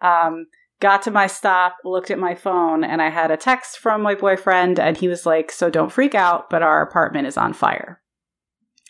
[0.00, 0.46] um,
[0.80, 4.16] got to my stop, looked at my phone, and I had a text from my
[4.16, 8.00] boyfriend, and he was like, So don't freak out, but our apartment is on fire.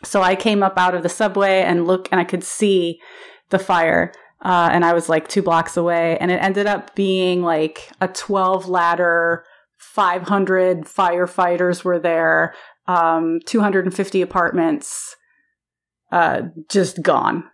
[0.04, 2.98] So I came up out of the subway and look, and I could see
[3.50, 4.12] the fire.
[4.40, 8.08] Uh, and I was like two blocks away, and it ended up being like a
[8.08, 9.44] 12 ladder,
[9.78, 12.54] 500 firefighters were there,
[12.86, 15.16] um, 250 apartments,
[16.10, 17.44] uh, just gone.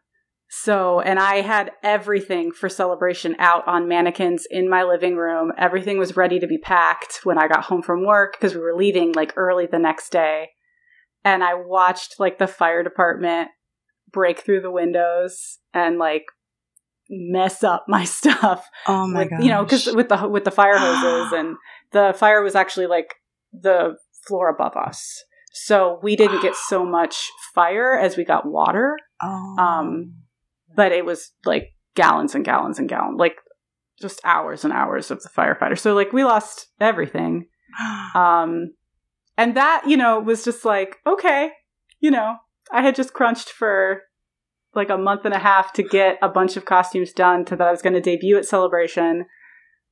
[0.50, 5.52] So, and I had everything for celebration out on mannequins in my living room.
[5.58, 8.74] Everything was ready to be packed when I got home from work because we were
[8.74, 10.50] leaving like early the next day.
[11.22, 13.50] And I watched like the fire department
[14.10, 16.24] break through the windows and like
[17.10, 18.66] mess up my stuff.
[18.86, 19.42] Oh my god!
[19.42, 21.56] You know, because with the with the fire hoses and
[21.92, 23.14] the fire was actually like
[23.52, 23.96] the
[24.28, 28.96] floor above us, so we didn't get so much fire as we got water.
[29.22, 29.56] oh.
[29.58, 30.14] Um,
[30.76, 33.36] but it was like gallons and gallons and gallons, like
[34.00, 35.78] just hours and hours of the firefighter.
[35.78, 37.46] So like we lost everything.
[38.14, 38.72] Um,
[39.36, 41.50] and that, you know, was just like, okay,
[42.00, 42.36] you know,
[42.72, 44.02] I had just crunched for
[44.74, 47.68] like a month and a half to get a bunch of costumes done to that
[47.68, 49.26] I was going to debut at Celebration.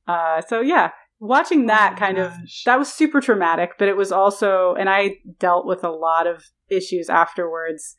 [0.09, 2.33] Uh, so yeah, watching that Oh kind of,
[2.65, 6.45] that was super traumatic, but it was also, and I dealt with a lot of
[6.69, 7.95] issues afterwards,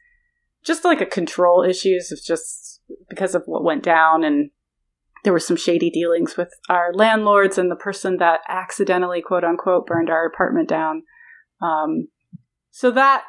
[0.63, 4.51] just like a control issues of just because of what went down and
[5.23, 9.87] there were some shady dealings with our landlords and the person that accidentally quote unquote
[9.87, 11.03] burned our apartment down.
[11.61, 12.07] Um,
[12.71, 13.25] so that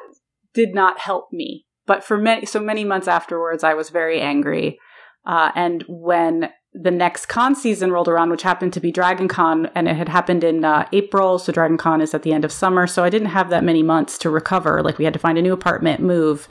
[0.53, 4.79] did not help me but for many so many months afterwards i was very angry.
[5.25, 9.67] Uh, and when the next con season rolled around which happened to be dragon con
[9.73, 12.51] and it had happened in uh, april so dragon con is at the end of
[12.51, 15.37] summer so i didn't have that many months to recover like we had to find
[15.37, 16.47] a new apartment move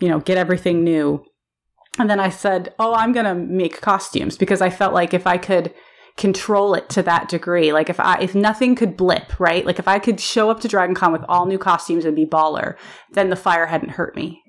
[0.00, 1.24] you know get everything new
[1.98, 5.26] and then I said, "Oh, I'm going to make costumes because I felt like if
[5.26, 5.74] I could
[6.16, 9.64] control it to that degree, like if I if nothing could blip, right?
[9.66, 12.26] Like if I could show up to Dragon Con with all new costumes and be
[12.26, 12.76] baller,
[13.12, 14.42] then the fire hadn't hurt me."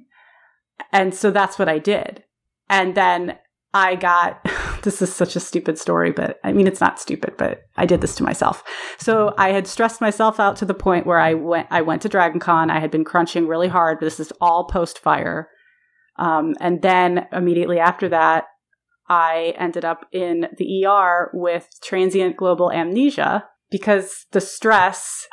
[0.92, 2.24] And so that's what I did.
[2.70, 3.38] And then
[3.74, 4.46] I got
[4.84, 8.02] this is such a stupid story, but I mean it's not stupid, but I did
[8.02, 8.64] this to myself.
[8.98, 12.10] So I had stressed myself out to the point where I went I went to
[12.10, 12.70] Dragon Con.
[12.70, 14.00] I had been crunching really hard.
[14.00, 15.50] This is all post fire.
[16.18, 18.46] Um, and then immediately after that,
[19.10, 25.28] I ended up in the ER with transient global amnesia because the stress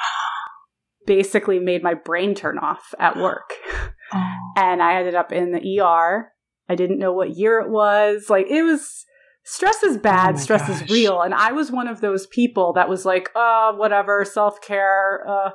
[1.07, 3.53] basically made my brain turn off at work.
[4.13, 4.27] Oh.
[4.57, 6.33] And I ended up in the ER.
[6.71, 8.31] I didn't know what year it was.
[8.31, 9.05] Like, it was
[9.45, 10.83] stress is bad, Oh stress gosh.
[10.83, 11.21] is real.
[11.21, 15.51] And I was one of those people that was like, oh, whatever, self care, uh,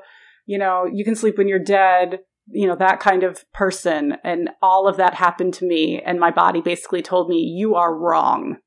[0.45, 2.19] you know, you can sleep when you're dead
[2.51, 4.17] you know, that kind of person.
[4.23, 6.01] And all of that happened to me.
[6.05, 8.57] And my body basically told me, you are wrong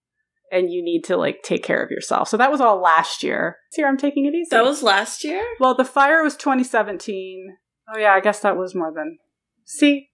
[0.50, 2.28] and you need to like take care of yourself.
[2.28, 3.56] So that was all last year.
[3.70, 4.48] This year I'm taking it easy.
[4.50, 5.44] That was last year?
[5.60, 7.56] well, the fire was 2017.
[7.94, 9.18] Oh, yeah, I guess that was more than.
[9.64, 10.08] See,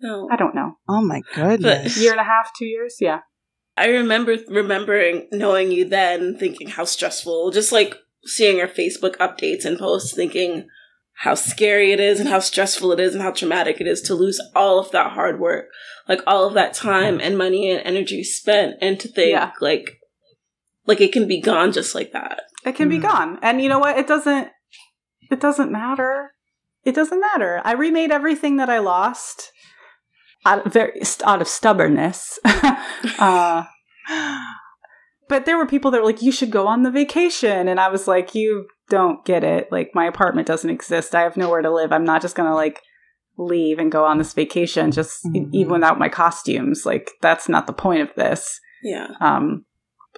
[0.00, 0.28] No.
[0.30, 0.78] I don't know.
[0.88, 1.96] Oh my goodness.
[2.00, 2.96] Year and a half, two years?
[3.00, 3.20] Yeah.
[3.76, 9.64] I remember remembering knowing you then, thinking how stressful, just like seeing your Facebook updates
[9.64, 10.68] and posts, thinking
[11.18, 14.14] how scary it is and how stressful it is and how traumatic it is to
[14.14, 15.66] lose all of that hard work,
[16.08, 19.52] like all of that time and money and energy spent, and to think Yeah.
[19.60, 20.00] like,
[20.86, 22.42] like it can be gone just like that.
[22.64, 23.02] It can be Mhm.
[23.02, 23.38] gone.
[23.42, 23.98] And you know what?
[23.98, 24.50] It doesn't
[25.30, 26.34] it doesn't matter.
[26.84, 27.60] It doesn't matter.
[27.64, 29.50] I remade everything that I lost
[30.46, 32.38] out of, very, out of stubbornness.
[33.18, 33.64] uh,
[35.28, 37.68] but there were people that were like, you should go on the vacation.
[37.68, 39.68] And I was like, you don't get it.
[39.72, 41.14] Like, my apartment doesn't exist.
[41.14, 41.92] I have nowhere to live.
[41.92, 42.80] I'm not just going to like
[43.38, 45.48] leave and go on this vacation just Mhm.
[45.52, 46.84] even without my costumes.
[46.84, 48.60] Like, that's not the point of this.
[48.82, 49.08] Yeah.
[49.20, 49.64] Um,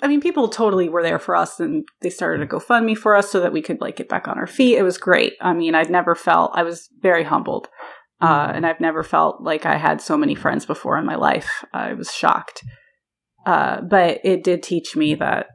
[0.02, 3.30] I mean, people totally were there for us, and they started a GoFundMe for us
[3.30, 4.76] so that we could like get back on our feet.
[4.76, 5.32] It was great.
[5.40, 7.68] I mean, I'd never felt I was very humbled,
[8.20, 11.64] uh, and I've never felt like I had so many friends before in my life.
[11.72, 12.64] I was shocked,
[13.44, 15.48] uh, but it did teach me that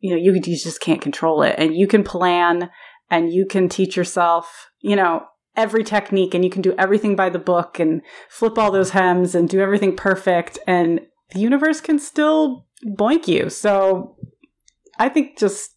[0.00, 2.70] you know you you just can't control it, and you can plan,
[3.10, 5.24] and you can teach yourself, you know.
[5.56, 9.34] Every technique, and you can do everything by the book, and flip all those hems,
[9.34, 11.00] and do everything perfect, and
[11.32, 13.50] the universe can still boink you.
[13.50, 14.16] So
[14.98, 15.74] I think just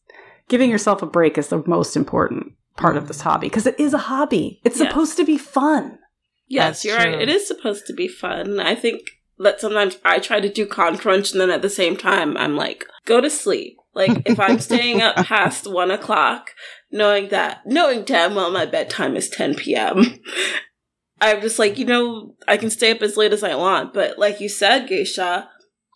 [0.47, 3.93] giving yourself a break is the most important part of this hobby because it is
[3.93, 4.59] a hobby.
[4.63, 4.87] It's Yes.
[4.89, 5.99] supposed to be fun.
[6.47, 7.11] Yes, That's you're true.
[7.13, 7.21] right.
[7.21, 8.59] It is supposed to be fun.
[8.59, 9.01] I think
[9.39, 12.55] that sometimes I try to do con crunch and then at the same time I'm
[12.55, 13.77] like, go to sleep.
[13.93, 16.51] Like if I'm staying up past one o'clock,
[16.91, 20.19] knowing that knowing damn well my bedtime is ten PM.
[21.21, 24.19] I'm just like, you know, I can stay up as late as I want, but
[24.19, 25.49] like you said, Geisha,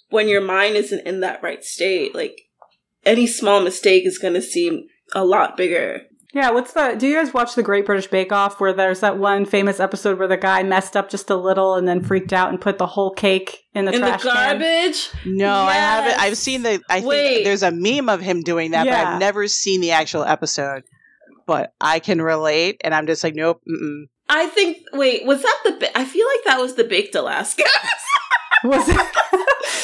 [0.10, 2.40] when your mind isn't in that right state, like
[3.06, 6.04] any small mistake is going to seem a lot bigger.
[6.38, 6.95] Yeah, what's the?
[6.95, 10.19] Do you guys watch the Great British Bake Off where there's that one famous episode
[10.19, 12.86] where the guy messed up just a little and then freaked out and put the
[12.86, 14.60] whole cake in the In the trash can?
[14.60, 15.10] garbage?
[15.26, 16.19] No, I haven't.
[16.19, 16.80] I've seen the.
[16.91, 17.28] I Wait.
[17.28, 20.84] think there's a meme of him doing that, but I've never seen the actual episode.
[21.47, 23.63] But I can relate, and I'm just like, nope.
[23.67, 24.04] Mm-mm.
[24.30, 27.63] I think, wait, was that the, ba- I feel like that was the Baked Alaska.
[28.63, 28.95] Was it?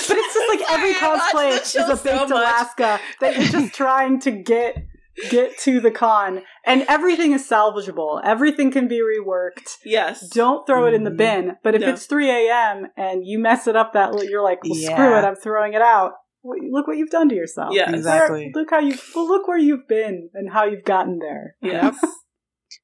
[0.08, 2.32] but it's just like every Sorry, I cosplay is a baked much.
[2.32, 4.86] Alaska that you're just trying to get
[5.30, 8.22] get to the con, and everything is salvageable.
[8.24, 9.78] Everything can be reworked.
[9.86, 10.28] yes.
[10.30, 11.18] Don't throw it in the Mhm.
[11.18, 11.58] bin.
[11.64, 11.90] But if No.
[11.90, 12.88] it's 3 a.m.
[12.98, 16.14] and you mess it up, that you're like, well, screw it, I'm throwing it out.
[16.44, 17.74] Look what you've done to yourself.
[17.74, 18.52] Yeah, exactly.
[18.54, 21.56] Look how you well, look where you've been and how you've gotten there.
[21.62, 21.98] Yes.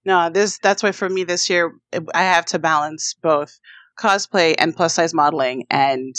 [0.06, 0.60] No, this.
[0.60, 1.74] That's why for me this year,
[2.14, 3.60] I have to balance both
[4.00, 6.16] cosplay and plus size modeling, and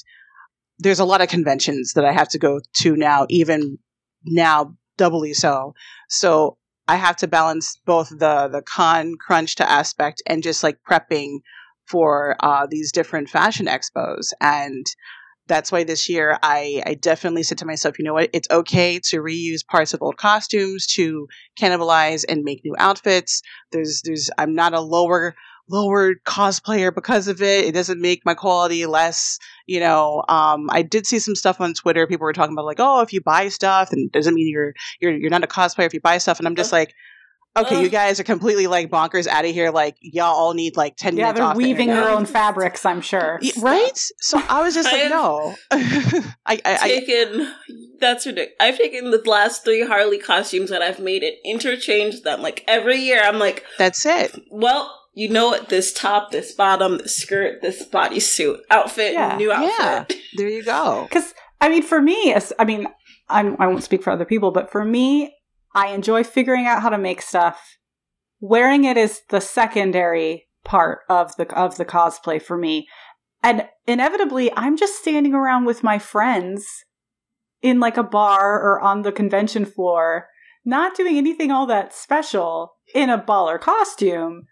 [0.78, 3.78] there's a lot of conventions that I have to go to now, even
[4.24, 5.74] now doubly so.
[6.10, 10.78] So I have to balance both the the con crunch to aspect and just like
[10.88, 11.38] prepping
[11.86, 14.86] for uh, these different fashion expos and
[15.46, 19.00] that's why this year I, I definitely said to myself, you know what, it's okay
[19.06, 21.26] to reuse parts of old costumes to
[21.58, 23.42] cannibalize and make new outfits.
[23.72, 25.34] There's there's I'm not a lower
[25.70, 27.64] lower cosplayer because of it.
[27.64, 30.22] It doesn't make my quality less, you know.
[30.28, 32.06] Um I did see some stuff on Twitter.
[32.06, 35.12] People were talking about like, oh, if you buy stuff and doesn't mean you're you're
[35.12, 36.38] you're not a cosplayer if you buy stuff.
[36.38, 36.92] And I'm just like,
[37.56, 39.70] okay, you guys are completely like bonkers out of here.
[39.70, 42.04] Like y'all all need like ten Yeah, minutes they're off weaving internet.
[42.04, 43.38] their own fabrics, I'm sure.
[43.42, 43.98] Y- right?
[44.18, 45.54] So I was just I like, no.
[45.72, 47.52] I, I, I, taken
[48.00, 48.54] that's ridiculous.
[48.60, 52.40] I've taken the last three Harley costumes that I've made and interchanged them.
[52.40, 54.34] Like every year, I'm like, that's it.
[54.50, 55.68] well, you know what?
[55.68, 59.36] This top, this bottom, this skirt, this bodysuit, outfit, Yeah.
[59.36, 60.16] new outfit.
[60.36, 61.06] There you go.
[61.08, 62.86] Because I mean, for me, I mean,
[63.28, 65.34] I'm, I won't speak for other people, but for me,
[65.74, 67.76] I enjoy figuring out how to make stuff.
[68.40, 72.86] Wearing it is the secondary part of the of the cosplay for me,
[73.42, 76.66] and inevitably, I'm just standing around with my friends
[77.60, 80.28] in like a bar or on the convention floor,
[80.64, 84.44] not doing anything all that special in a baller costume.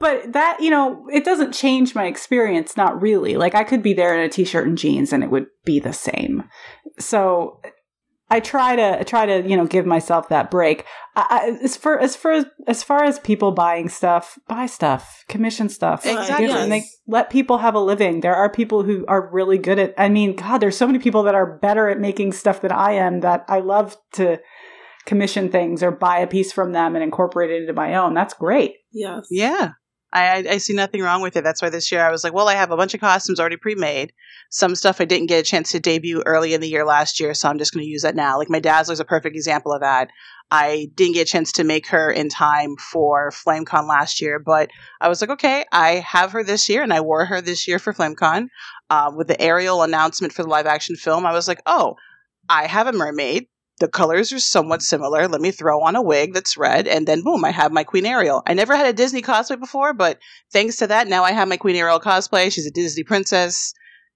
[0.00, 3.36] But that, you know, it doesn't change my experience, not really.
[3.36, 5.78] Like, I could be there in a t shirt and jeans and it would be
[5.78, 6.44] the same.
[6.98, 7.60] So
[8.30, 10.86] I try to I try to you know give myself that break.
[11.14, 15.68] I, I, as for as for as far as people buying stuff, buy stuff, commission
[15.68, 16.46] stuff, Exactly.
[16.46, 18.20] and they let people have a living.
[18.20, 19.94] There are people who are really good at.
[19.98, 22.92] I mean, God, there's so many people that are better at making stuff than I
[22.92, 23.20] am.
[23.20, 24.40] That I love to
[25.04, 28.14] commission things or buy a piece from them and incorporate it into my own.
[28.14, 28.76] That's great.
[28.90, 29.26] Yes.
[29.30, 29.72] Yeah.
[30.14, 31.42] I, I, see nothing wrong with it.
[31.42, 33.56] That's why this year I was like, well, I have a bunch of costumes already
[33.56, 34.12] pre-made.
[34.48, 37.34] Some stuff I didn't get a chance to debut early in the year last year,
[37.34, 38.38] so I'm just going to use that now.
[38.38, 40.10] Like my Dazzler's a perfect example of that.
[40.52, 44.70] I didn't get a chance to make her in time for FlameCon last year, but
[45.00, 47.80] I was like, okay, I have her this year, and I wore her this year
[47.80, 48.46] for FlameCon.
[48.90, 51.96] Uh, with the Ariel announcement for the live action film, I was like, oh,
[52.48, 53.48] I have a mermaid.
[53.80, 55.26] The colors are somewhat similar.
[55.26, 58.06] Let me throw on a wig that's red, and then boom, I have my Queen
[58.06, 58.42] Ariel.
[58.46, 60.18] I never had a Disney cosplay before, but
[60.52, 62.52] thanks to that, now I have my Queen Ariel cosplay.
[62.52, 63.74] She's a Disney princess.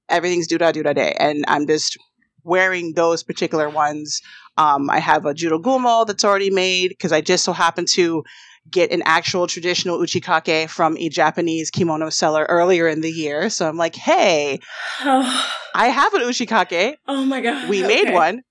[0.09, 1.99] Everything's doo da doo da day, and I'm just
[2.45, 4.21] wearing those particular ones.
[4.57, 8.23] Um, I have a Jorogumo that's already made because I just so happen to
[8.71, 13.51] get an actual traditional uchikake from a Japanese kimono seller earlier in the year.
[13.51, 14.61] So I'm like, hey,
[15.01, 16.95] Oh, I have an uchikake.
[17.07, 17.69] oh my god.
[17.69, 18.43] We made one,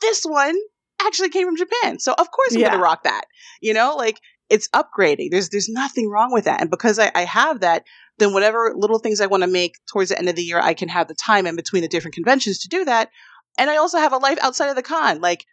[0.00, 0.56] this one
[1.02, 1.98] actually came from Japan.
[1.98, 2.70] So of course I'm Yeah.
[2.70, 3.24] gonna rock that.
[3.60, 5.30] You know, like it's upgrading.
[5.30, 6.60] There's there's nothing wrong with that.
[6.60, 7.84] And because I, I have that,
[8.18, 10.74] then whatever little things I want to make towards the end of the year, I
[10.74, 13.10] can have the time in between the different conventions to do that.
[13.58, 15.20] And I also have a life outside of the con.
[15.20, 15.44] Like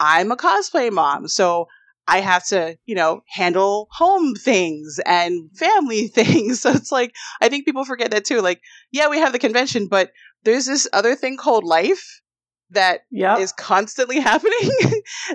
[0.00, 1.68] I'm a cosplay mom, so
[2.08, 6.60] I have to, you know, handle home things and family things.
[6.60, 8.40] So it's like I think people forget that too.
[8.40, 8.60] Like,
[8.92, 10.12] yeah, we have the convention, but
[10.44, 12.20] there's this other thing called life
[12.70, 13.38] that Yep.
[13.40, 14.70] is constantly happening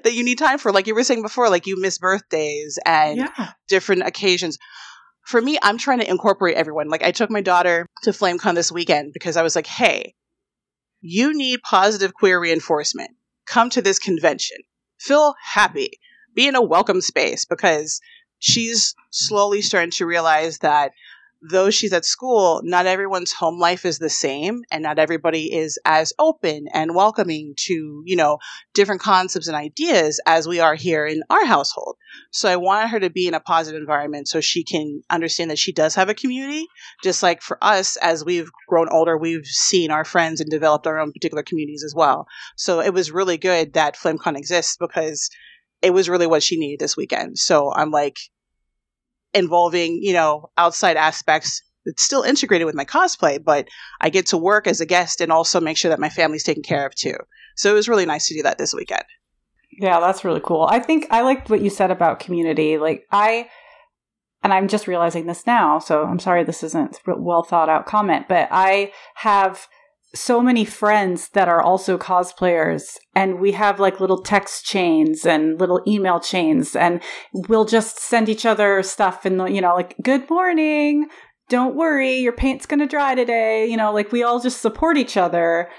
[0.03, 0.71] that you need time for.
[0.71, 3.51] Like you were saying before, like you miss birthdays and yeah.
[3.67, 4.57] different occasions.
[5.25, 6.89] For me, I'm trying to incorporate everyone.
[6.89, 10.15] Like I took my daughter to FlameCon this weekend because I was like, hey,
[11.01, 13.11] you need positive queer reinforcement.
[13.45, 14.57] Come to this convention.
[14.99, 15.91] Feel happy.
[16.36, 17.99] Be in a welcome space because
[18.39, 20.91] she's slowly starting to realize that
[21.41, 25.79] though she's at school, not everyone's home life is the same and not everybody is
[25.85, 28.37] as open and welcoming to, you know,
[28.73, 31.95] different concepts and ideas as we are here in our household.
[32.31, 35.59] So I wanted her to be in a positive environment so she can understand that
[35.59, 36.67] she does have a community.
[37.03, 40.99] Just like for us, as we've grown older, we've seen our friends and developed our
[40.99, 42.27] own particular communities as well.
[42.55, 45.29] So it was really good that FlameCon exists because
[45.81, 47.39] it was really what she needed this weekend.
[47.39, 48.17] So I'm like,
[49.34, 51.61] involving, you know, outside aspects.
[51.86, 53.67] It's still integrated with my cosplay, but
[54.01, 56.63] I get to work as a guest and also make sure that my family's taken
[56.63, 57.15] care of too.
[57.55, 59.03] So it was really nice to do that this weekend.
[59.79, 60.67] Yeah, that's really cool.
[60.69, 62.77] I think I liked what you said about community.
[62.77, 63.49] Like I
[64.43, 68.27] and I'm just realizing this now, so I'm sorry this isn't well thought out comment,
[68.27, 69.67] but I have
[70.14, 75.59] so many friends that are also cosplayers and we have like little text chains and
[75.59, 77.01] little email chains and
[77.34, 81.07] we'll just send each other stuff and you know like good morning.
[81.49, 82.18] Don't worry.
[82.18, 83.66] Your paint's going to dry today.
[83.66, 85.70] You know like we all just support each other.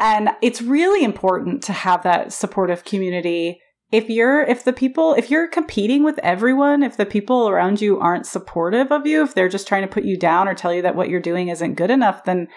[0.00, 3.60] And it's really important to have that supportive community.
[3.90, 8.00] If you're if the people if you're competing with everyone if the people around you
[8.00, 10.82] aren't supportive of you if they're just trying to put you down or tell you
[10.82, 12.48] that what you're doing isn't good enough then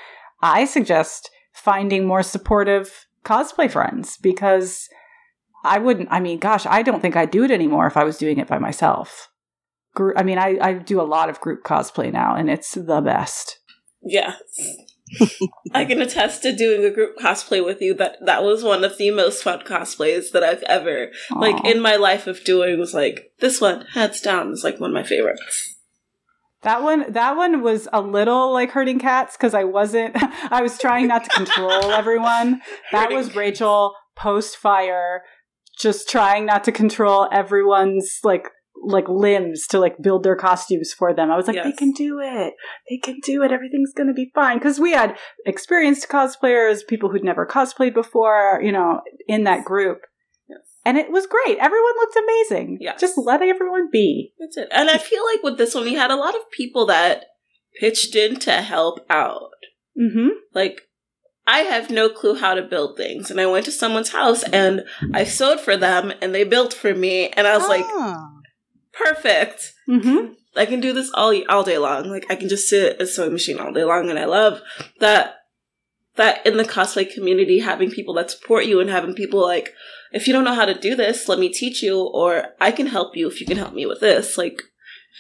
[0.42, 4.90] I suggest finding more supportive cosplay friends because
[5.64, 8.18] I wouldn't, I mean, gosh, I don't think I'd do it anymore if I was
[8.18, 9.30] doing it by myself.
[10.16, 13.60] I mean, I, I do a lot of group cosplay now and it's the best.
[14.02, 14.36] Yeah.
[15.74, 17.94] I can attest to doing a group cosplay with you.
[17.94, 21.42] That that was one of the most fun cosplays that I've ever Aww.
[21.42, 22.80] like in my life of doing.
[22.80, 25.76] Was like this one, heads down, is like one of my favorites.
[26.64, 30.16] That one, that one was a little like hurting cats because I wasn't.
[30.52, 32.62] I was trying not to control everyone.
[32.92, 35.24] That was Rachel post fire,
[35.80, 38.48] just trying not to control everyone's like
[38.84, 41.32] like limbs to like build their costumes for them.
[41.32, 41.66] I was like, yes.
[41.66, 42.54] they can do it.
[42.90, 43.52] They can do it.
[43.52, 44.60] Everything's going to be fine.
[44.60, 50.00] Cause we had experienced cosplayers, people who'd never cosplayed before, you know, in that group
[50.84, 51.58] and it was great.
[51.60, 52.80] Everyone looked amazing.
[52.82, 54.34] Yeah, just let everyone be.
[54.40, 54.68] That's it.
[54.72, 57.26] And I feel like with this one, we had a lot of people that
[57.80, 59.52] pitched in to help out.
[60.00, 60.30] Mm-hmm.
[60.54, 60.82] Like,
[61.46, 64.84] I have no clue how to build things, and I went to someone's house and
[65.14, 67.70] I sewed for them, and they built for me, and I was oh.
[67.70, 68.32] like, ah.
[68.94, 69.74] perfect.
[69.90, 70.34] Mm-hmm.
[70.56, 72.10] I can do this all all day long.
[72.10, 74.62] Like, I can just sit at a sewing machine all day long, and I love
[75.00, 75.36] that.
[76.18, 79.74] That in the cosplay community, having people that support you and having people like
[80.12, 82.88] if you don't know how to do this, let me teach you, or I can
[82.88, 84.38] help you if you can help me with this.
[84.38, 84.62] Like,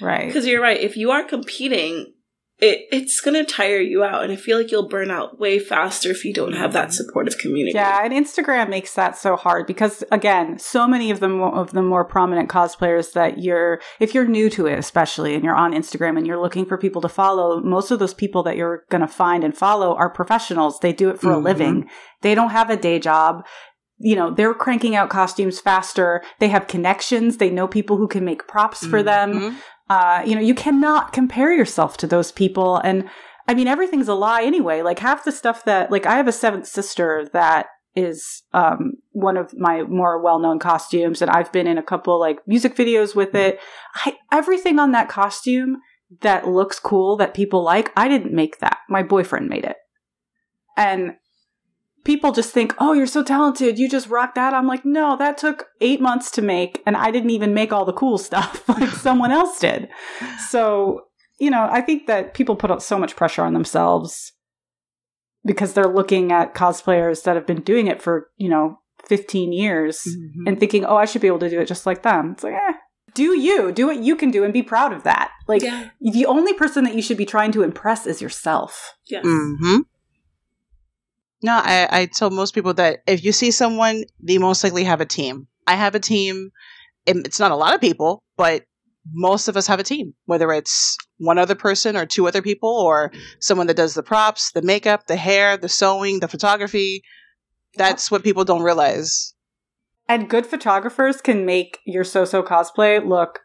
[0.01, 0.27] right.
[0.27, 0.79] Because you're right.
[0.79, 2.13] If you are competing,
[2.59, 4.23] it, it's going to tire you out.
[4.23, 7.39] And I feel like you'll burn out way faster if you don't have that supportive
[7.39, 7.73] community.
[7.73, 8.03] Yeah.
[8.03, 11.81] And Instagram makes that so hard because, again, so many of the, more, of the
[11.81, 16.17] more prominent cosplayers that you're, if you're new to it, especially, and you're on Instagram
[16.17, 19.07] and you're looking for people to follow, most of those people that you're going to
[19.07, 20.79] find and follow are professionals.
[20.79, 21.39] They do it for mm-hmm.
[21.39, 21.89] a living.
[22.21, 23.43] They don't have a day job
[24.01, 26.23] you know, they're cranking out costumes faster.
[26.39, 27.37] They have connections.
[27.37, 29.39] They know people who can make props for mm-hmm.
[29.39, 29.57] them.
[29.89, 32.77] Uh, you know, you cannot compare yourself to those people.
[32.77, 33.09] And
[33.47, 34.81] I mean, everything's a lie anyway.
[34.81, 39.35] Like half the stuff that, like, I have a seventh sister that is um, one
[39.35, 43.35] of my more well-known costumes, and I've been in a couple like music videos with
[43.35, 43.59] it.
[43.95, 45.77] I, everything on that costume
[46.21, 48.77] that looks cool that people like, I didn't make that.
[48.89, 49.75] My boyfriend made it.
[50.77, 51.15] And
[52.03, 53.77] people just think, oh, you're so talented.
[53.77, 54.53] You just rock that.
[54.53, 56.81] I'm like, no, that took eight months to make.
[56.85, 59.89] And I didn't even make all the cool stuff like someone else did.
[60.49, 61.05] So,
[61.39, 64.33] you know, I think that people put so much pressure on themselves
[65.45, 70.03] because they're looking at cosplayers that have been doing it for, you know, 15 years
[70.07, 70.47] mm-hmm.
[70.47, 72.31] and thinking, oh, I should be able to do it just like them.
[72.33, 72.73] It's like, eh,
[73.13, 75.31] do you do what you can do and be proud of that.
[75.47, 75.89] Like, yeah.
[75.99, 78.93] the only person that you should be trying to impress is yourself.
[79.07, 79.25] Yes.
[79.25, 79.77] Mm-hmm.
[81.43, 85.01] No, I, I tell most people that if you see someone, they most likely have
[85.01, 85.47] a team.
[85.65, 86.51] I have a team.
[87.05, 88.63] It's not a lot of people, but
[89.11, 92.69] most of us have a team, whether it's one other person or two other people
[92.69, 97.01] or someone that does the props, the makeup, the hair, the sewing, the photography.
[97.75, 99.33] That's what people don't realize.
[100.07, 103.39] And good photographers can make your so-so cosplay look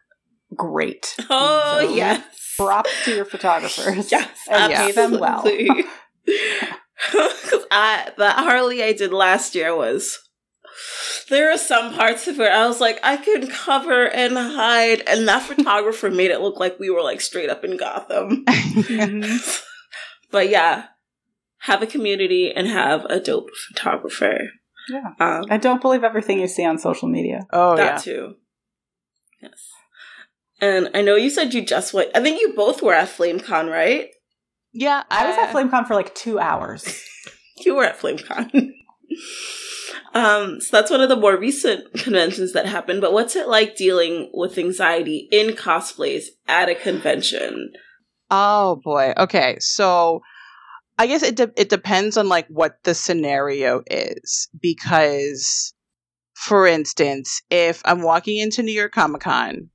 [0.55, 1.15] great.
[1.29, 2.23] Oh, so yes.
[2.57, 4.11] Props to your photographers.
[4.11, 5.43] Yes, and pay them well.
[7.11, 10.19] Because I the Harley I did last year was
[11.29, 15.27] there are some parts of it I was like, I can cover and hide, and
[15.27, 18.45] that photographer made it look like we were like straight up in Gotham.
[20.31, 20.85] but yeah,
[21.59, 24.39] have a community and have a dope photographer.
[24.89, 27.45] Yeah, um, I don't believe everything you see on social media.
[27.51, 27.97] Oh, that yeah.
[27.97, 28.35] too.
[29.41, 29.69] Yes.
[30.59, 32.09] And I know you said you just went.
[32.15, 34.09] I think you both were at FlameCon, right?
[34.79, 37.03] Yeah, I was at FlameCon for like two hours.
[37.65, 38.73] you were at FlameCon.
[40.13, 43.01] um, so that's one of the more recent conventions that happened.
[43.01, 47.71] But what's it like dealing with anxiety in cosplays at a convention?
[48.29, 49.15] Oh boy.
[49.17, 50.21] Okay, so
[50.99, 55.73] I guess it de- it depends on like what the scenario is because
[56.35, 59.71] for instance, if I'm walking into New York Comic Con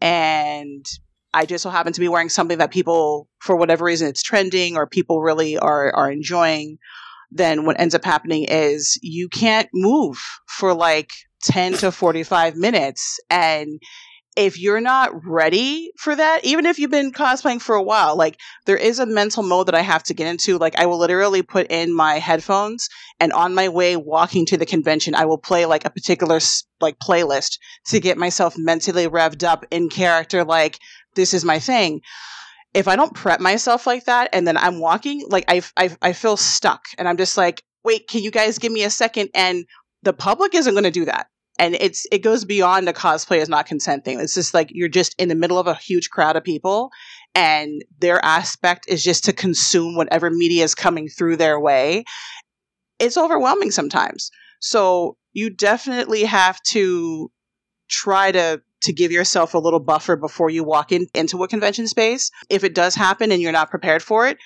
[0.00, 0.86] and
[1.34, 4.76] I just so happen to be wearing something that people, for whatever reason, it's trending
[4.76, 6.78] or people really are are enjoying,
[7.30, 11.10] then what ends up happening is you can't move for like
[11.44, 13.80] 10 to 45 minutes and
[14.38, 18.38] if you're not ready for that, even if you've been cosplaying for a while, like
[18.66, 20.58] there is a mental mode that I have to get into.
[20.58, 24.64] Like I will literally put in my headphones and on my way walking to the
[24.64, 26.38] convention, I will play like a particular
[26.80, 30.44] like playlist to get myself mentally revved up in character.
[30.44, 30.78] Like
[31.18, 32.00] this is my thing.
[32.72, 36.12] If I don't prep myself like that and then I'm walking, like I, I, I
[36.12, 39.30] feel stuck and I'm just like, wait, can you guys give me a second?
[39.34, 39.64] And
[40.02, 41.26] the public isn't going to do that
[41.58, 44.20] and it's it goes beyond a cosplay is not consent thing.
[44.20, 46.90] It's just like you're just in the middle of a huge crowd of people,
[47.34, 52.04] and their aspect is just to consume whatever media is coming through their way.
[52.98, 54.30] It's overwhelming sometimes.
[54.60, 57.30] So you definitely have to
[57.88, 61.86] try to to give yourself a little buffer before you walk in into a convention
[61.86, 62.30] space.
[62.48, 64.38] If it does happen and you're not prepared for it,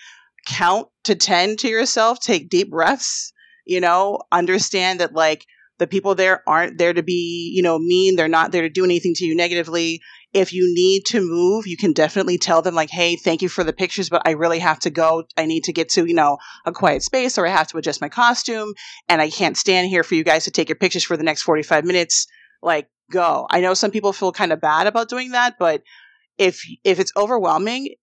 [0.46, 3.32] count to 10 to yourself, take deep breaths,
[3.64, 5.46] you know, understand that like
[5.78, 8.14] the people there aren't there to be, you know, mean.
[8.14, 10.00] They're not there to do anything to you negatively.
[10.32, 13.64] If you need to move, you can definitely tell them like, "Hey, thank you for
[13.64, 15.24] the pictures, but I really have to go.
[15.36, 18.00] I need to get to, you know, a quiet space or I have to adjust
[18.00, 18.74] my costume
[19.08, 21.42] and I can't stand here for you guys to take your pictures for the next
[21.42, 22.26] 45 minutes."
[22.62, 23.46] Like, go.
[23.50, 25.82] I know some people feel kind of bad about doing that, but
[26.38, 27.94] if if it's overwhelming,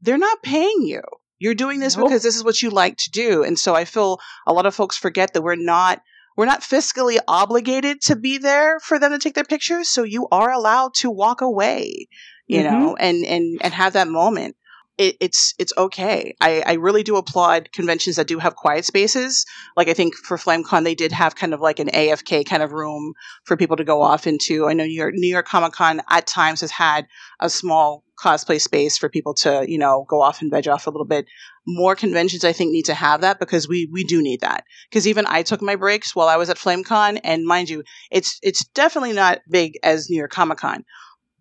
[0.00, 1.02] they're not paying you.
[1.38, 2.08] You're doing this nope.
[2.08, 3.42] because this is what you like to do.
[3.42, 6.00] And so I feel a lot of folks forget that we're not
[6.36, 10.28] we're not fiscally obligated to be there for them to take their pictures, so you
[10.30, 12.08] are allowed to walk away,
[12.46, 12.78] you mm-hmm.
[12.78, 14.56] know, and and and have that moment.
[14.98, 16.34] It, it's it's okay.
[16.40, 19.44] I, I really do applaud conventions that do have quiet spaces.
[19.76, 22.72] Like I think for FlameCon they did have kind of like an AFK kind of
[22.72, 23.12] room
[23.44, 24.66] for people to go off into.
[24.66, 27.06] I know New York New York Comic Con at times has had
[27.40, 30.90] a small cosplay space for people to, you know, go off and veg off a
[30.90, 31.26] little bit.
[31.66, 34.64] More conventions, I think, need to have that because we we do need that.
[34.88, 38.38] Because even I took my breaks while I was at FlameCon, and mind you, it's
[38.42, 40.84] it's definitely not big as New York Comic Con,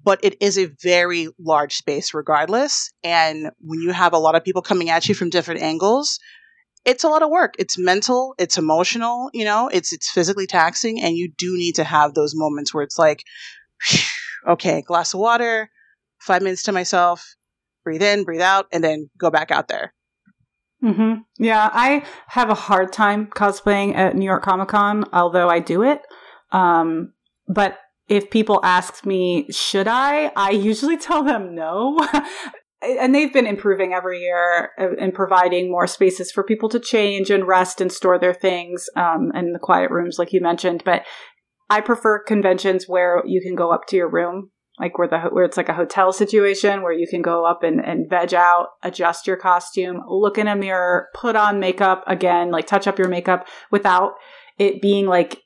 [0.05, 2.91] but it is a very large space regardless.
[3.03, 6.19] And when you have a lot of people coming at you from different angles,
[6.85, 7.55] it's a lot of work.
[7.57, 11.83] It's mental, it's emotional, you know, it's it's physically taxing, and you do need to
[11.83, 13.23] have those moments where it's like,
[14.47, 15.69] okay, glass of water,
[16.19, 17.35] five minutes to myself,
[17.83, 19.95] breathe in, breathe out, and then go back out there.
[20.83, 21.21] Mm-hmm.
[21.43, 25.81] Yeah, I have a hard time cosplaying at New York Comic Con, although I do
[25.81, 26.01] it.
[26.51, 27.13] Um,
[27.47, 30.31] but if people ask me, should I?
[30.35, 31.97] I usually tell them no.
[32.81, 37.47] and they've been improving every year and providing more spaces for people to change and
[37.47, 40.83] rest and store their things um, in the quiet rooms, like you mentioned.
[40.85, 41.03] But
[41.69, 45.45] I prefer conventions where you can go up to your room like where the where
[45.45, 49.25] it's like a hotel situation where you can go up and, and veg out, adjust
[49.25, 53.47] your costume, look in a mirror, put on makeup again, like touch up your makeup
[53.71, 54.13] without
[54.57, 55.41] it being like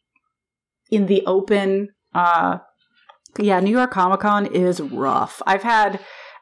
[0.89, 1.89] in the open.
[2.13, 2.59] Uh,
[3.37, 5.41] yeah, New York Comic Con is rough.
[5.45, 5.99] I've had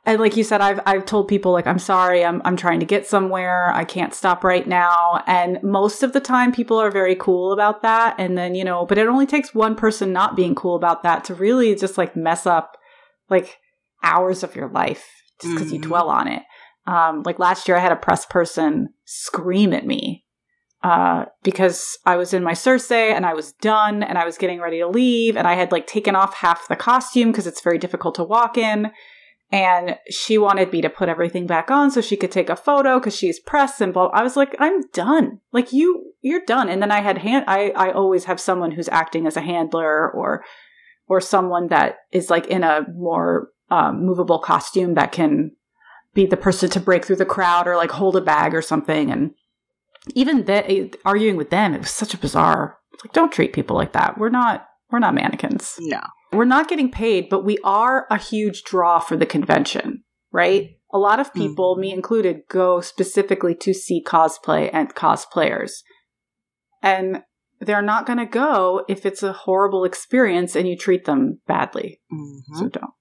[0.08, 2.86] and like you said, I've I've told people like I'm sorry, I'm I'm trying to
[2.86, 3.74] get somewhere.
[3.74, 5.22] I can't stop right now.
[5.28, 8.16] And most of the time people are very cool about that.
[8.18, 11.26] And then, you know, but it only takes one person not being cool about that
[11.26, 12.78] to really just like mess up
[13.30, 13.58] like
[14.02, 15.06] hours of your life
[15.42, 15.76] just because mm-hmm.
[15.76, 16.44] you dwell on it.
[16.86, 20.24] Um, like last year I had a press person scream at me
[20.88, 24.62] uh, because I was in my Cersei and I was done and I was getting
[24.62, 27.78] ready to leave and I had like taken off half the costume because it's very
[27.78, 28.92] difficult to walk in
[29.52, 33.00] and she wanted me to put everything back on so she could take a photo
[33.00, 34.06] because she's press and blah.
[34.14, 35.42] I was like, I'm done.
[35.52, 36.70] Like you, you're done.
[36.70, 37.44] And then I had hand.
[37.50, 40.46] I I always have someone who's acting as a handler or
[41.10, 45.52] or someone that is like in a more um, movable costume that can
[46.14, 49.12] be the person to break through the crowd or like hold a bag or something.
[49.12, 49.32] And
[50.16, 50.70] even that
[51.06, 52.78] arguing with them, it was such a bizarre.
[53.04, 54.18] Like, don't treat people like that.
[54.18, 54.68] We're not.
[54.90, 55.76] We're not mannequins.
[55.80, 56.00] No.
[56.32, 60.72] We're not getting paid, but we are a huge draw for the convention, right?
[60.94, 61.82] A lot of people, mm.
[61.82, 65.72] me included, go specifically to see cosplay and cosplayers.
[66.82, 67.24] And
[67.60, 72.00] they're not going to go if it's a horrible experience and you treat them badly.
[72.14, 72.58] Mm-hmm.
[72.58, 72.92] So don't.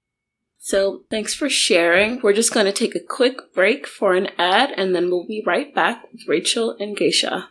[0.67, 2.21] So thanks for sharing.
[2.23, 5.41] We're just going to take a quick break for an ad and then we'll be
[5.47, 7.51] right back with Rachel and Geisha.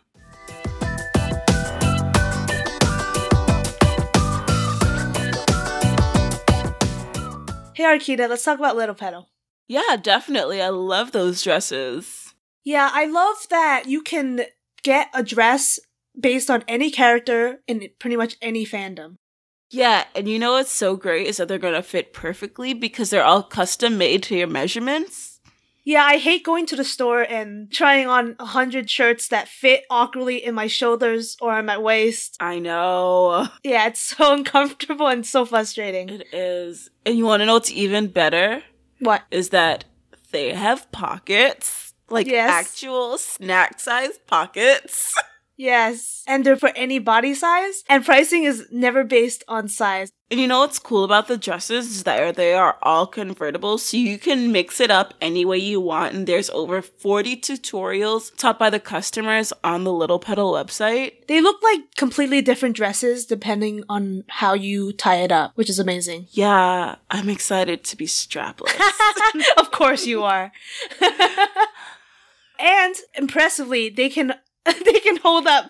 [7.74, 9.30] Hey Arkita, let's talk about Little Petal.
[9.66, 10.61] Yeah, definitely.
[10.61, 12.34] I love those dresses.
[12.66, 14.41] Yeah, I love that you can
[14.84, 15.80] get a dress
[16.20, 19.16] based on any character in pretty much any fandom.
[19.72, 23.24] Yeah, and you know what's so great is that they're gonna fit perfectly because they're
[23.24, 25.39] all custom made to your measurements.
[25.84, 29.84] Yeah, I hate going to the store and trying on a hundred shirts that fit
[29.91, 32.38] awkwardly in my shoulders or on my waist.
[32.39, 33.47] I know.
[33.63, 36.09] Yeah, it's so uncomfortable and so frustrating.
[36.09, 36.89] It is.
[37.05, 38.63] And you wanna know what's even better?
[38.99, 39.24] What?
[39.30, 39.86] Is that
[40.32, 41.93] they have pockets.
[42.09, 42.51] Like Yes.
[42.51, 45.13] actual snack sized pockets.
[45.58, 46.24] Yes.
[46.28, 50.12] And they're for any body size, and pricing is never based on size.
[50.32, 53.95] And you know what's cool about the dresses is that they are all convertible, so
[53.95, 56.16] you can mix it up any way you want.
[56.16, 61.28] And there's over 40 tutorials taught by the customers on the Little Petal website.
[61.28, 65.78] They look like completely different dresses depending on how you tie it up, which is
[65.78, 66.28] amazing.
[66.32, 68.74] Yeah, I'm excited to be strapless.
[69.58, 70.51] of course you are.
[72.60, 74.34] and impressively, they can
[74.86, 75.70] they can hold up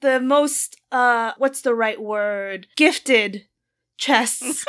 [0.00, 2.66] the most uh what's the right word?
[2.76, 3.46] Gifted
[3.96, 4.64] chests.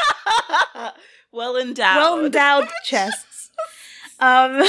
[1.31, 1.97] well endowed.
[1.97, 3.51] well endowed chests.
[4.19, 4.63] Um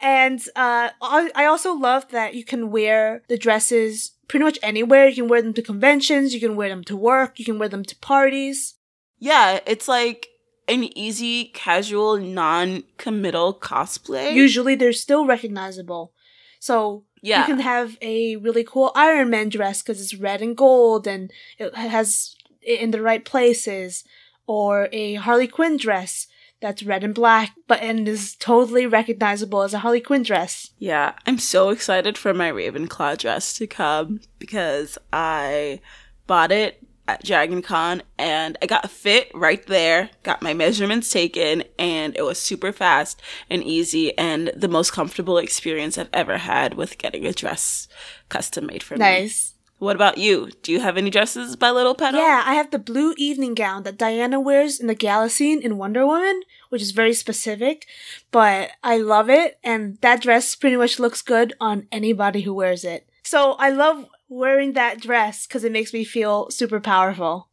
[0.00, 5.08] and uh I I also love that you can wear the dresses pretty much anywhere.
[5.08, 7.68] You can wear them to conventions, you can wear them to work, you can wear
[7.68, 8.74] them to parties.
[9.18, 10.28] Yeah, it's like
[10.68, 14.34] an easy, casual, non-committal cosplay.
[14.34, 16.12] Usually they're still recognizable.
[16.60, 17.40] So yeah.
[17.40, 21.30] you can have a really cool Iron Man dress because it's red and gold and
[21.58, 24.04] it has it in the right places,
[24.46, 26.26] or a Harley Quinn dress
[26.60, 30.70] that's red and black, but and is totally recognizable as a Harley Quinn dress.
[30.78, 35.80] Yeah, I'm so excited for my Ravenclaw dress to come because I
[36.26, 41.10] bought it at Dragon Con and I got a fit right there, got my measurements
[41.10, 46.38] taken, and it was super fast and easy and the most comfortable experience I've ever
[46.38, 47.88] had with getting a dress
[48.28, 49.00] custom made for me.
[49.00, 49.54] Nice.
[49.78, 50.50] What about you?
[50.62, 52.20] Do you have any dresses by Little Petal?
[52.20, 55.78] Yeah, I have the blue evening gown that Diana wears in the gala scene in
[55.78, 57.86] Wonder Woman, which is very specific,
[58.32, 62.84] but I love it, and that dress pretty much looks good on anybody who wears
[62.84, 63.08] it.
[63.22, 67.48] So I love wearing that dress because it makes me feel super powerful.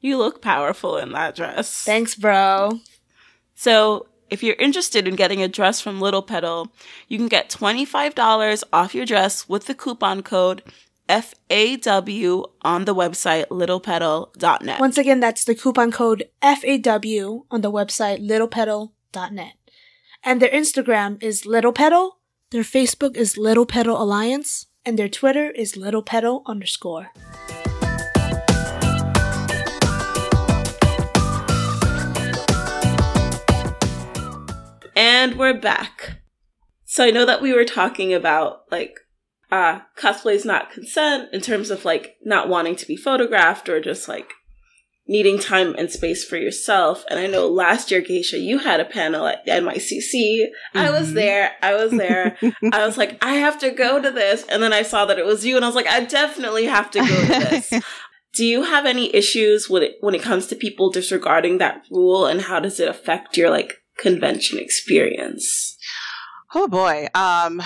[0.00, 1.84] You look powerful in that dress.
[1.84, 2.80] Thanks, bro.
[3.54, 6.68] So, if you're interested in getting a dress from Little Petal,
[7.08, 10.62] you can get $25 off your dress with the coupon code
[11.08, 14.80] FAW on the website littlepetal.net.
[14.80, 19.54] Once again, that's the coupon code FAW on the website littlepetal.net.
[20.22, 22.18] And their Instagram is Little Petal,
[22.50, 27.10] their Facebook is Little Petal Alliance, and their Twitter is Little Petal underscore.
[34.96, 36.22] And we're back.
[36.84, 38.94] So I know that we were talking about like
[39.50, 43.80] uh cosplay is not consent in terms of like not wanting to be photographed or
[43.80, 44.32] just like
[45.08, 47.02] needing time and space for yourself.
[47.08, 50.46] And I know last year, Geisha, you had a panel at NYCC.
[50.74, 51.14] I was Mhm.
[51.14, 51.52] there.
[51.62, 52.36] I was there.
[52.72, 54.44] I was like, I have to go to this.
[54.50, 56.90] And then I saw that it was you and I was like, I definitely have
[56.92, 57.72] to go to this.
[58.34, 62.26] Do you have any issues with it when it comes to people disregarding that rule
[62.26, 65.76] and how does it affect your like convention experience?
[66.54, 67.08] oh boy.
[67.14, 67.60] Um.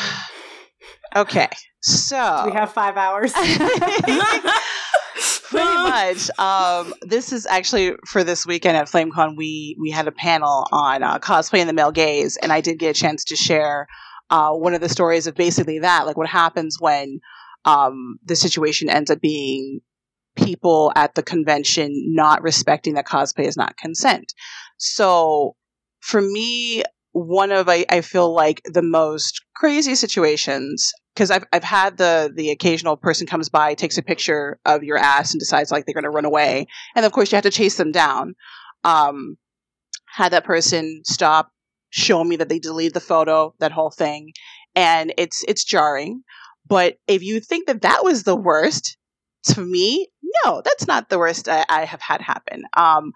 [1.15, 1.49] Okay.
[1.81, 3.33] So We have five hours.
[5.53, 6.31] pretty much.
[6.39, 11.03] Um, this is actually for this weekend at flamecon we we had a panel on
[11.03, 13.87] uh, cosplay in the male gaze and i did get a chance to share
[14.31, 17.21] uh, one of the stories of basically that like what happens when
[17.65, 19.81] um, the situation ends up being
[20.37, 24.33] people at the convention not respecting that cosplay is not consent.
[24.79, 25.57] So
[26.01, 26.83] for me
[27.13, 32.33] one of I, I feel like the most crazy situations because I've I've had the
[32.35, 35.95] the occasional person comes by, takes a picture of your ass, and decides like they're
[35.95, 38.35] going to run away, and of course you have to chase them down.
[38.85, 39.37] Um,
[40.07, 41.51] had that person stop,
[41.91, 44.33] show me that they deleted the photo, that whole thing,
[44.75, 46.23] and it's it's jarring.
[46.67, 48.97] But if you think that that was the worst,
[49.45, 50.09] to me,
[50.45, 52.65] no, that's not the worst I, I have had happen.
[52.77, 53.13] Um,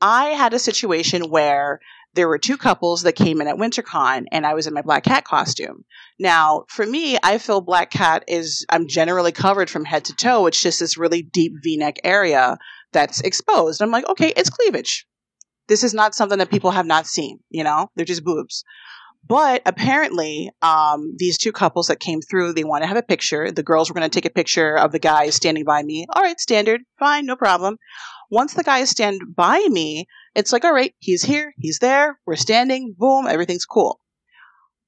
[0.00, 1.80] I had a situation where
[2.14, 5.04] there were two couples that came in at WinterCon, and I was in my black
[5.04, 5.84] cat costume.
[6.18, 10.46] Now, for me, I feel Black Cat is, I'm generally covered from head to toe.
[10.46, 12.56] It's just this really deep v neck area
[12.92, 13.82] that's exposed.
[13.82, 15.06] I'm like, okay, it's cleavage.
[15.68, 17.40] this is not something that people have not seen.
[17.50, 18.64] You know, they're just boobs.
[19.26, 23.50] But apparently, um, these two couples that came through, they want to have a picture.
[23.50, 26.06] The girls were going to take a picture of the guy standing by me.
[26.10, 27.78] All right, standard, fine, no problem.
[28.34, 32.34] Once the guys stand by me, it's like, all right, he's here, he's there, we're
[32.34, 34.00] standing, boom, everything's cool.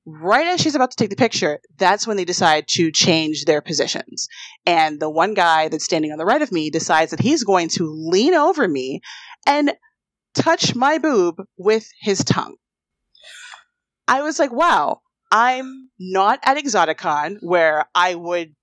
[0.04, 3.60] Right as she's about to take the picture, that's when they decide to change their
[3.60, 4.26] positions.
[4.66, 7.68] And the one guy that's standing on the right of me decides that he's going
[7.76, 9.00] to lean over me
[9.46, 9.72] and
[10.34, 12.56] touch my boob with his tongue.
[14.08, 18.56] I was like, wow, I'm not at Exoticon where I would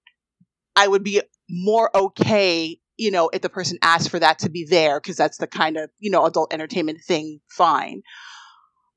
[0.75, 4.65] I would be more okay, you know, if the person asked for that to be
[4.69, 8.01] there because that's the kind of, you know, adult entertainment thing, fine.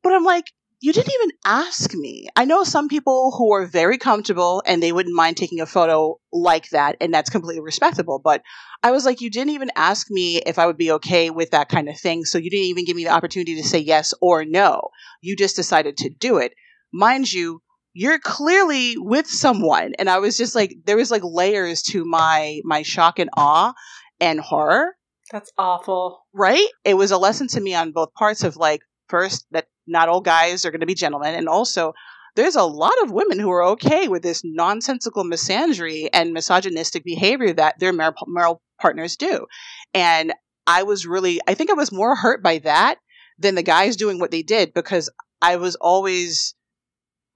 [0.03, 2.29] But I'm like, you didn't even ask me.
[2.37, 6.19] I know some people who are very comfortable and they wouldn't mind taking a photo
[6.33, 8.21] like that, and that's completely respectable.
[8.23, 8.43] But
[8.83, 11.71] I was like, you didn't even ask me if I would be okay with that
[11.71, 12.25] kind of thing.
[12.25, 14.91] So you didn't even give me the opportunity to say yes or no.
[15.23, 16.53] You just decided to do it.
[16.93, 17.63] Mind you,
[17.99, 19.95] you're clearly with someone.
[19.99, 23.73] And I was just like, there was like layers to my my shock and awe
[24.21, 24.97] and horror.
[25.33, 26.21] That's awful.
[26.35, 26.69] Right?
[26.85, 30.21] It was a lesson to me on both parts of like, first, that not all
[30.21, 31.35] guys are going to be gentlemen.
[31.35, 31.95] And also,
[32.35, 37.55] there's a lot of women who are okay with this nonsensical misandry and misogynistic behavior
[37.55, 39.47] that their male, partners do.
[39.95, 40.35] And
[40.67, 42.97] I was really, I think I was more hurt by that
[43.39, 45.09] than the guys doing what they did because
[45.41, 46.55] I was always,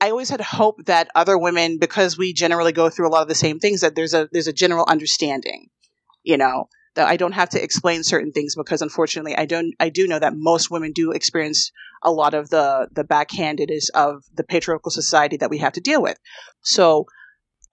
[0.01, 3.29] I always had hope that other women, because we generally go through a lot of
[3.29, 5.69] the same things, that there's a, there's a general understanding,
[6.23, 9.91] you know, that I don't have to explain certain things because unfortunately I don't, I
[9.91, 11.71] do know that most women do experience
[12.03, 16.03] a lot of the the backhandedness of the patriarchal society that we have to deal
[16.03, 16.19] with.
[16.63, 17.07] So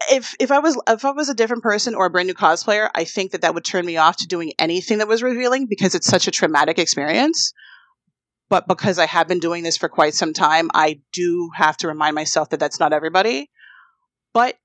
[0.10, 2.90] if if I was if I was a different person or a brand new cosplayer,
[2.94, 5.96] I think that that would turn me off to doing anything that was revealing because
[5.96, 7.54] it's such a traumatic experience.
[8.50, 11.88] But because I have been doing this for quite some time, I do have to
[11.88, 13.50] remind myself that that's not everybody.
[14.34, 14.58] But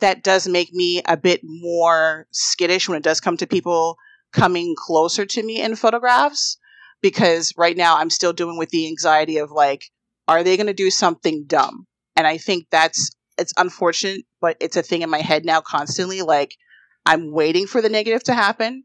[0.00, 3.96] that does make me a bit more skittish when it does come to people
[4.32, 6.58] coming closer to me in photographs
[7.00, 9.84] because right now I'm still doing with the anxiety of like,
[10.26, 11.86] are they going to do something dumb?
[12.16, 16.22] And I think that's, it's unfortunate, but it's a thing in my head now constantly.
[16.22, 16.56] Like,
[17.04, 18.84] I'm waiting for the negative to happen.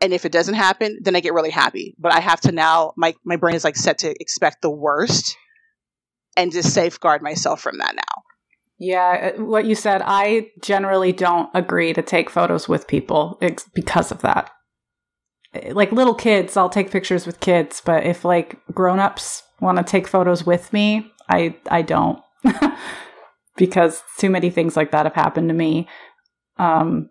[0.00, 1.94] And if it doesn't happen, then I get really happy.
[1.98, 5.36] But I have to now, my, my brain is like set to expect the worst
[6.36, 8.22] and just safeguard myself from that now.
[8.78, 13.40] Yeah, uh, what you said, I generally don't agree to take photos with people
[13.74, 14.52] because of that
[15.70, 20.06] like little kids, I'll take pictures with kids, but if like grown-ups want to take
[20.06, 22.20] photos with me, I I don't.
[23.56, 25.88] because too many things like that have happened to me.
[26.58, 27.10] Um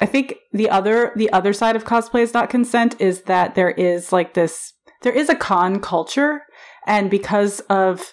[0.00, 3.70] I think the other the other side of cosplay is not consent is that there
[3.70, 4.72] is like this
[5.02, 6.42] there is a con culture
[6.86, 8.12] and because of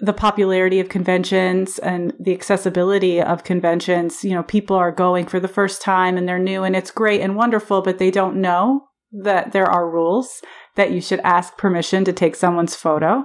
[0.00, 5.40] the popularity of conventions and the accessibility of conventions, you know, people are going for
[5.40, 8.84] the first time and they're new and it's great and wonderful, but they don't know
[9.10, 10.40] that there are rules
[10.76, 13.24] that you should ask permission to take someone's photo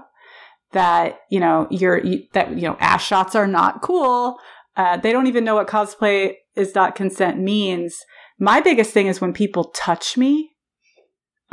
[0.72, 4.38] that, you know, you're, you, that, you know, ass shots are not cool.
[4.76, 7.98] Uh, they don't even know what cosplay is not consent means.
[8.40, 10.54] My biggest thing is when people touch me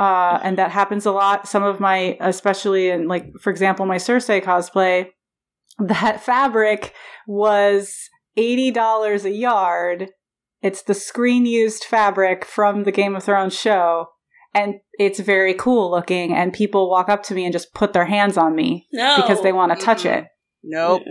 [0.01, 1.47] uh, and that happens a lot.
[1.47, 5.09] Some of my, especially in like, for example, my Cersei cosplay,
[5.79, 6.95] that fabric
[7.27, 10.09] was $80 a yard.
[10.63, 14.07] It's the screen used fabric from the Game of Thrones show.
[14.55, 16.33] And it's very cool looking.
[16.33, 19.17] And people walk up to me and just put their hands on me no.
[19.17, 20.25] because they want to touch it.
[20.63, 21.03] Nope.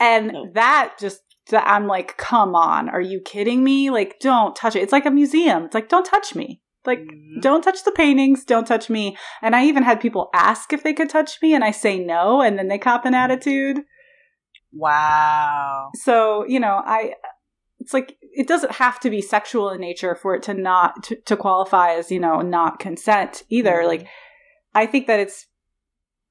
[0.00, 0.54] And nope.
[0.54, 1.20] that just
[1.52, 3.90] I'm like, come on, are you kidding me?
[3.90, 4.82] Like, don't touch it.
[4.82, 5.64] It's like a museum.
[5.64, 6.60] It's like, don't touch me.
[6.84, 7.40] Like, mm-hmm.
[7.40, 9.16] don't touch the paintings, don't touch me.
[9.40, 12.40] And I even had people ask if they could touch me, and I say no,
[12.40, 13.82] and then they cop an attitude.
[14.72, 15.90] Wow.
[15.94, 17.14] So, you know, I,
[17.78, 21.16] it's like, it doesn't have to be sexual in nature for it to not, to,
[21.26, 23.74] to qualify as, you know, not consent either.
[23.74, 23.88] Mm-hmm.
[23.88, 24.08] Like,
[24.74, 25.46] I think that it's,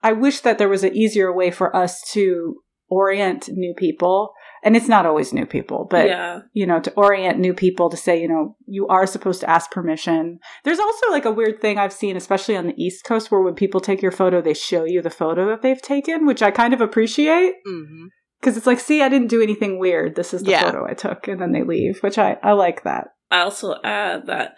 [0.03, 2.57] I wish that there was an easier way for us to
[2.91, 4.33] orient new people
[4.63, 6.41] and it's not always new people, but yeah.
[6.53, 9.71] you know, to orient new people to say, you know, you are supposed to ask
[9.71, 10.39] permission.
[10.63, 13.55] There's also like a weird thing I've seen, especially on the East Coast, where when
[13.55, 16.73] people take your photo, they show you the photo that they've taken, which I kind
[16.73, 17.55] of appreciate.
[17.67, 18.07] Mm-hmm
[18.39, 20.15] because it's like, see, I didn't do anything weird.
[20.15, 20.63] This is the yeah.
[20.63, 23.09] photo I took, and then they leave, which I I like that.
[23.29, 24.55] I also add that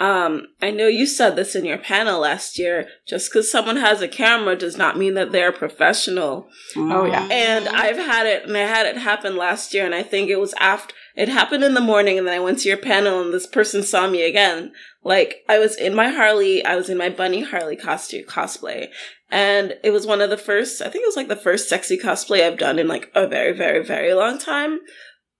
[0.00, 2.88] um, I know you said this in your panel last year.
[3.06, 6.48] Just because someone has a camera does not mean that they're professional.
[6.74, 7.28] Oh yeah.
[7.30, 10.40] And I've had it, and I had it happen last year, and I think it
[10.40, 13.32] was after It happened in the morning, and then I went to your panel, and
[13.32, 14.72] this person saw me again.
[15.04, 18.88] Like, I was in my Harley, I was in my Bunny Harley costume cosplay,
[19.30, 21.98] and it was one of the first, I think it was like the first sexy
[21.98, 24.80] cosplay I've done in like a very, very, very long time.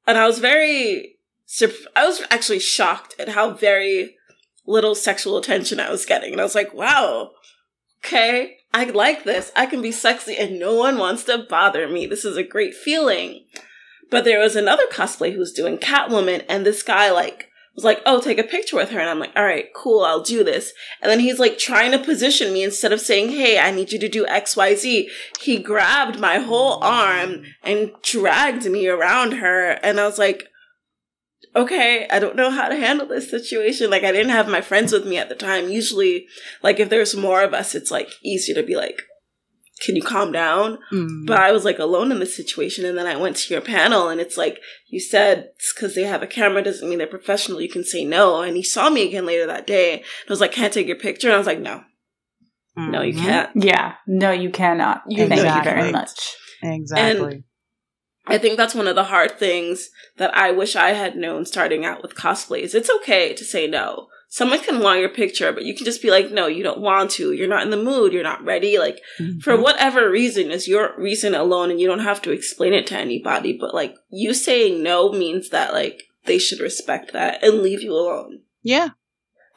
[0.07, 1.17] And I was very,
[1.97, 4.17] I was actually shocked at how very
[4.71, 6.33] little sexual attention I was getting.
[6.33, 7.33] And I was like, wow,
[8.05, 9.51] okay, I like this.
[9.57, 12.07] I can be sexy and no one wants to bother me.
[12.07, 13.45] This is a great feeling.
[14.11, 17.47] But there was another cosplay who was doing Catwoman, and this guy, like,
[17.77, 18.99] was like, oh, take a picture with her.
[18.99, 20.73] And I'm like, all right, cool, I'll do this.
[21.01, 23.99] And then he's like trying to position me instead of saying, hey, I need you
[24.01, 25.07] to do XYZ.
[25.41, 29.79] He grabbed my whole arm and dragged me around her.
[29.83, 30.49] And I was like,
[31.55, 33.90] okay, I don't know how to handle this situation.
[33.90, 35.68] Like, I didn't have my friends with me at the time.
[35.68, 36.26] Usually,
[36.62, 39.03] like, if there's more of us, it's like easier to be like,
[39.80, 40.78] can you calm down?
[40.92, 41.26] Mm.
[41.26, 42.84] But I was like alone in this situation.
[42.84, 46.03] And then I went to your panel and it's like, you said it's because they
[46.03, 47.62] have a camera doesn't mean they're professional.
[47.62, 48.42] You can say no.
[48.42, 49.94] And he saw me again later that day.
[49.94, 51.28] And I was like, can't take your picture?
[51.28, 51.82] And I was like, no.
[52.78, 52.90] Mm-hmm.
[52.90, 53.24] No, you mm-hmm.
[53.24, 53.51] can't.
[53.55, 53.94] Yeah.
[54.07, 55.03] No, you cannot.
[55.09, 56.36] You Thank you very much.
[56.62, 57.32] Exactly.
[57.32, 57.44] And
[58.31, 61.85] I think that's one of the hard things that I wish I had known starting
[61.85, 62.74] out with cosplays.
[62.74, 66.11] It's okay to say no someone can want your picture, but you can just be
[66.11, 67.33] like, no, you don't want to.
[67.33, 68.12] You're not in the mood.
[68.12, 68.78] You're not ready.
[68.78, 69.41] Like, mm-hmm.
[69.41, 72.97] for whatever reason is your reason alone, and you don't have to explain it to
[72.97, 73.57] anybody.
[73.61, 77.93] But like, you saying no means that like they should respect that and leave you
[77.93, 78.41] alone.
[78.62, 78.91] Yeah.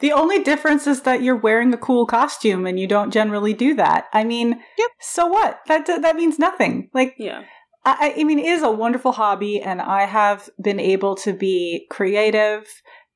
[0.00, 3.74] The only difference is that you're wearing a cool costume and you don't generally do
[3.74, 4.06] that.
[4.12, 4.90] I mean, yep.
[5.00, 5.60] so what?
[5.68, 6.90] That that means nothing.
[6.92, 7.44] Like, yeah.
[7.84, 11.86] I, I mean, it is a wonderful hobby, and I have been able to be
[11.90, 12.66] creative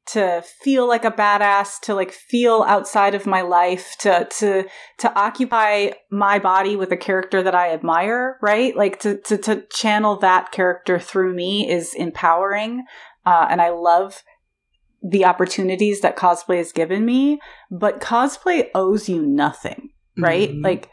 [0.09, 4.65] to feel like a badass, to like feel outside of my life, to to
[4.99, 8.77] to occupy my body with a character that I admire, right?
[8.77, 12.85] Like to to, to channel that character through me is empowering,
[13.27, 14.23] uh, and I love
[15.03, 17.39] the opportunities that cosplay has given me.
[17.71, 20.51] But cosplay owes you nothing, right?
[20.51, 20.65] Mm-hmm.
[20.65, 20.91] Like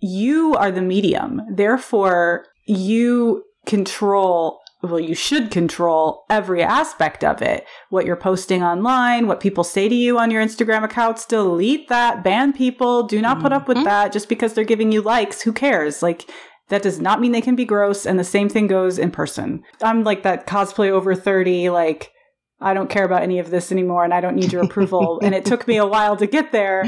[0.00, 7.66] you are the medium, therefore you control well, you should control every aspect of it.
[7.90, 12.22] What you're posting online, what people say to you on your Instagram accounts, delete that,
[12.22, 13.86] ban people, do not put up with mm-hmm.
[13.86, 15.42] that just because they're giving you likes.
[15.42, 16.00] Who cares?
[16.00, 16.30] Like,
[16.68, 18.06] that does not mean they can be gross.
[18.06, 19.64] And the same thing goes in person.
[19.82, 22.12] I'm like that cosplay over 30, like,
[22.60, 25.18] I don't care about any of this anymore and I don't need your approval.
[25.24, 26.84] and it took me a while to get there.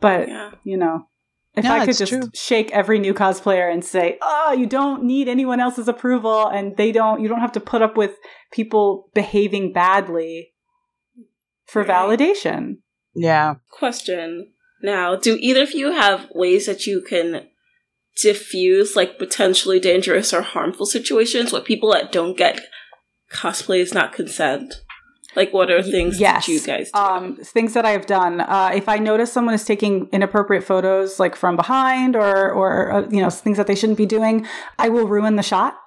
[0.00, 0.52] But, yeah.
[0.62, 1.08] you know,
[1.56, 2.30] if I could just true.
[2.34, 6.90] shake every new cosplayer and say, "Oh, you don't need anyone else's approval and they
[6.90, 8.12] don't you don't have to put up with
[8.52, 10.52] people behaving badly
[11.66, 11.90] for right.
[11.90, 12.78] validation."
[13.14, 13.54] Yeah.
[13.70, 14.52] Question.
[14.82, 17.48] Now, do either of you have ways that you can
[18.16, 22.60] diffuse like potentially dangerous or harmful situations with people that don't get
[23.32, 24.83] cosplay is not consent?
[25.36, 26.46] Like, what are things yes.
[26.46, 26.98] that you guys do?
[26.98, 28.40] Um, things that I have done.
[28.40, 33.08] Uh, if I notice someone is taking inappropriate photos, like from behind, or or uh,
[33.10, 34.46] you know things that they shouldn't be doing,
[34.78, 35.78] I will ruin the shot.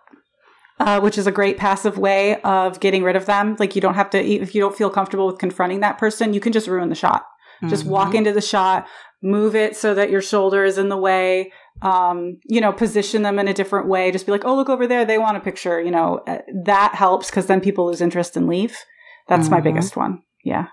[0.79, 3.55] Uh, which is a great passive way of getting rid of them.
[3.57, 6.39] Like you don't have to, if you don't feel comfortable with confronting that person, you
[6.39, 7.23] can just ruin the shot.
[7.57, 7.69] Mm-hmm.
[7.69, 8.85] Just walk into the shot,
[9.23, 11.51] move it so that your shoulder is in the way.
[11.81, 14.11] Um, you know, position them in a different way.
[14.11, 15.03] Just be like, oh, look over there.
[15.03, 15.81] They want a picture.
[15.81, 18.77] You know, uh, that helps because then people lose interest and leave.
[19.27, 19.55] That's mm-hmm.
[19.55, 20.23] my biggest one.
[20.43, 20.67] Yeah.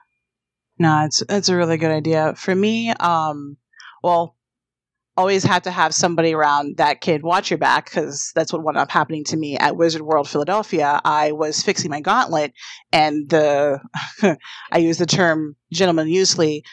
[0.78, 2.34] No, it's it's a really good idea.
[2.36, 3.56] For me, um,
[4.02, 4.36] well,
[5.16, 8.76] always had to have somebody around that kid watch your back because that's what wound
[8.76, 11.00] up happening to me at Wizard World Philadelphia.
[11.04, 12.52] I was fixing my gauntlet,
[12.92, 13.80] and the
[14.72, 16.64] I use the term gentleman usually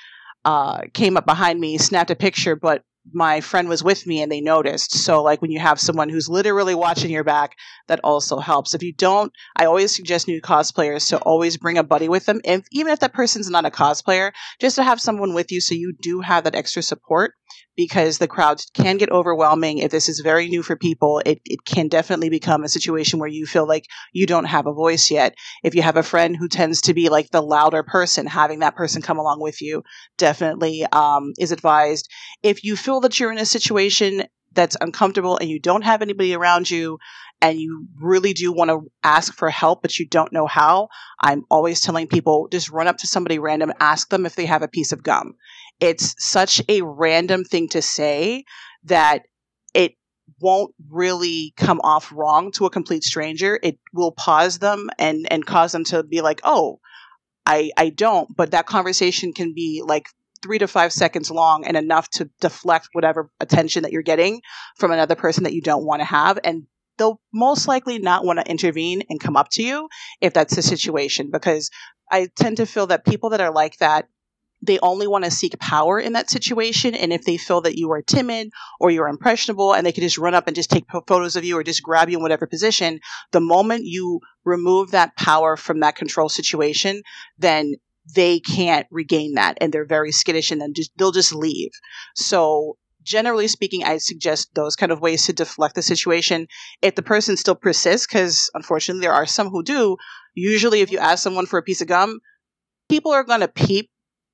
[0.45, 4.31] uh, came up behind me, snapped a picture, but my friend was with me and
[4.31, 4.91] they noticed.
[4.91, 7.55] So, like when you have someone who's literally watching your back,
[7.87, 8.73] that also helps.
[8.73, 12.41] If you don't, I always suggest new cosplayers to always bring a buddy with them,
[12.43, 15.75] if, even if that person's not a cosplayer, just to have someone with you so
[15.75, 17.33] you do have that extra support
[17.82, 19.79] because the crowds can get overwhelming.
[19.79, 23.27] If this is very new for people, it, it can definitely become a situation where
[23.27, 25.34] you feel like you don't have a voice yet.
[25.63, 28.75] If you have a friend who tends to be like the louder person, having that
[28.75, 29.82] person come along with you
[30.19, 32.07] definitely um, is advised.
[32.43, 36.36] If you feel that you're in a situation that's uncomfortable and you don't have anybody
[36.36, 36.99] around you
[37.41, 40.89] and you really do want to ask for help but you don't know how
[41.21, 44.61] i'm always telling people just run up to somebody random ask them if they have
[44.61, 45.34] a piece of gum
[45.82, 48.45] it's such a random thing to say
[48.86, 49.23] that
[49.73, 49.95] it
[50.39, 53.59] won't really come off wrong to a complete stranger.
[53.61, 56.79] It will pause them and and cause them to be like, "Oh,
[57.45, 60.05] I I don't." But that conversation can be like
[60.43, 64.41] 3 to 5 seconds long and enough to deflect whatever attention that you're getting
[64.77, 66.63] from another person that you don't want to have and
[66.97, 69.88] they'll most likely not want to intervene and come up to you
[70.19, 71.69] if that's the situation because
[72.11, 74.07] I tend to feel that people that are like that
[74.62, 76.93] they only want to seek power in that situation.
[76.93, 80.18] And if they feel that you are timid or you're impressionable and they could just
[80.18, 82.99] run up and just take photos of you or just grab you in whatever position,
[83.32, 87.01] the moment you remove that power from that control situation,
[87.38, 87.74] then
[88.16, 91.72] they can't regain that and they're very skittish and then just, they'll just leave.
[92.16, 96.47] So generally speaking, I suggest those kind of ways to deflect the situation.
[96.82, 99.97] If the person still persists, because unfortunately there are some who do,
[100.36, 102.20] usually if you ask someone for a piece of gum,
[102.89, 103.89] people are going to peep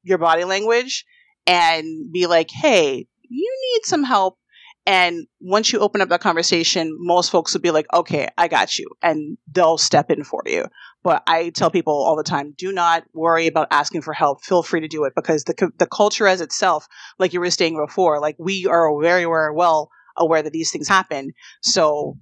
[0.07, 1.05] your body language
[1.45, 4.37] and be like, hey, you need some help.
[4.85, 8.79] And once you open up that conversation, most folks will be like, okay, I got
[8.79, 8.87] you.
[9.01, 10.65] And they'll step in for you.
[11.03, 14.45] But I tell people all the time, do not worry about asking for help.
[14.45, 16.87] Feel free to do it because the, the culture as itself,
[17.19, 20.87] like you were saying before, like we are very, very well aware that these things
[20.87, 21.33] happen.
[21.61, 22.17] So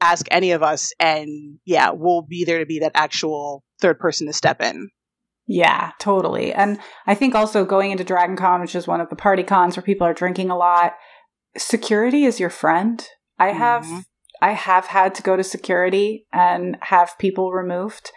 [0.00, 4.26] ask any of us and yeah, we'll be there to be that actual third person
[4.26, 4.88] to step in.
[5.50, 6.52] Yeah, totally.
[6.52, 9.76] And I think also going into Dragon Con, which is one of the party cons
[9.76, 10.92] where people are drinking a lot,
[11.56, 13.04] security is your friend.
[13.38, 14.00] I have mm-hmm.
[14.42, 18.12] I have had to go to security and have people removed,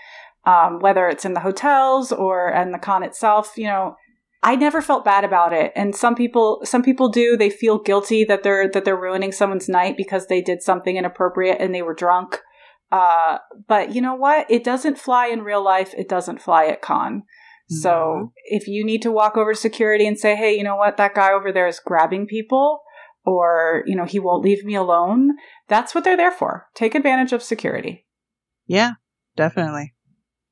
[0.45, 3.53] um, whether it's in the hotels or in the con itself.
[3.55, 3.95] You know,
[4.43, 7.37] I never felt bad about it, and some people some people do.
[7.37, 11.61] They feel guilty that they're that they're ruining someone's night because they did something inappropriate
[11.61, 12.41] and they were drunk.
[12.91, 13.37] Uh,
[13.67, 14.49] but you know what?
[14.49, 15.93] It doesn't fly in real life.
[15.97, 17.23] It doesn't fly at con.
[17.69, 18.25] So mm-hmm.
[18.45, 20.97] if you need to walk over to security and say, hey, you know what?
[20.97, 22.81] That guy over there is grabbing people
[23.23, 25.37] or, you know, he won't leave me alone.
[25.69, 26.67] That's what they're there for.
[26.75, 28.05] Take advantage of security.
[28.65, 28.93] Yeah,
[29.37, 29.93] definitely.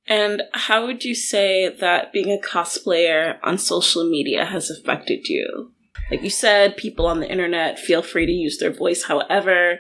[0.08, 5.74] And how would you say that being a cosplayer on social media has affected you?
[6.10, 9.80] Like you said, people on the internet feel free to use their voice however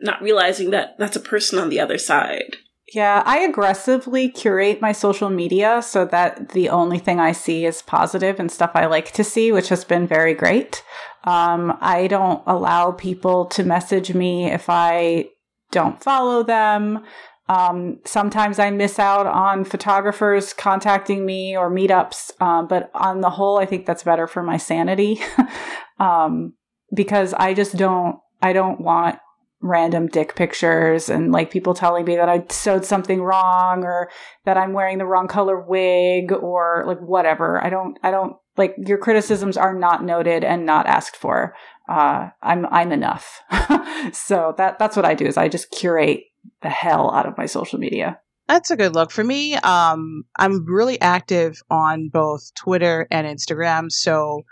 [0.00, 2.56] not realizing that that's a person on the other side.
[2.94, 7.82] Yeah, I aggressively curate my social media so that the only thing I see is
[7.82, 10.82] positive and stuff I like to see, which has been very great.
[11.24, 15.28] Um, I don't allow people to message me if I
[15.70, 17.04] don't follow them.
[17.50, 23.30] Um, sometimes I miss out on photographers contacting me or meetups, um, but on the
[23.30, 25.20] whole, I think that's better for my sanity
[25.98, 26.54] um,
[26.94, 28.16] because I just don't.
[28.40, 29.18] I don't want
[29.60, 34.08] random dick pictures and like people telling me that I sewed something wrong or
[34.44, 37.62] that I'm wearing the wrong color wig or like whatever.
[37.62, 41.54] I don't, I don't like your criticisms are not noted and not asked for.
[41.88, 43.42] Uh, I'm, I'm enough.
[44.12, 46.24] so that, that's what I do is I just curate
[46.62, 48.20] the hell out of my social media.
[48.46, 49.54] That's a good look for me.
[49.56, 53.90] Um, I'm really active on both Twitter and Instagram.
[53.90, 54.44] So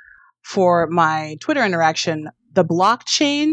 [0.43, 3.53] for my Twitter interaction, the blockchain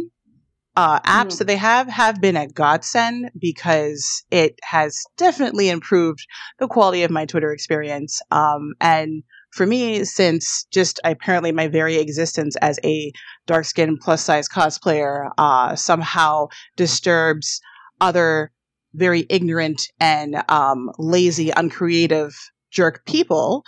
[0.75, 1.37] uh, apps mm.
[1.39, 6.25] that they have have been a godsend because it has definitely improved
[6.59, 8.21] the quality of my Twitter experience.
[8.31, 13.11] Um, and for me, since just apparently my very existence as a
[13.45, 17.61] dark skinned plus size cosplayer uh, somehow disturbs
[18.01, 18.51] other
[18.95, 22.33] very ignorant and um, lazy, uncreative
[22.71, 23.63] jerk people,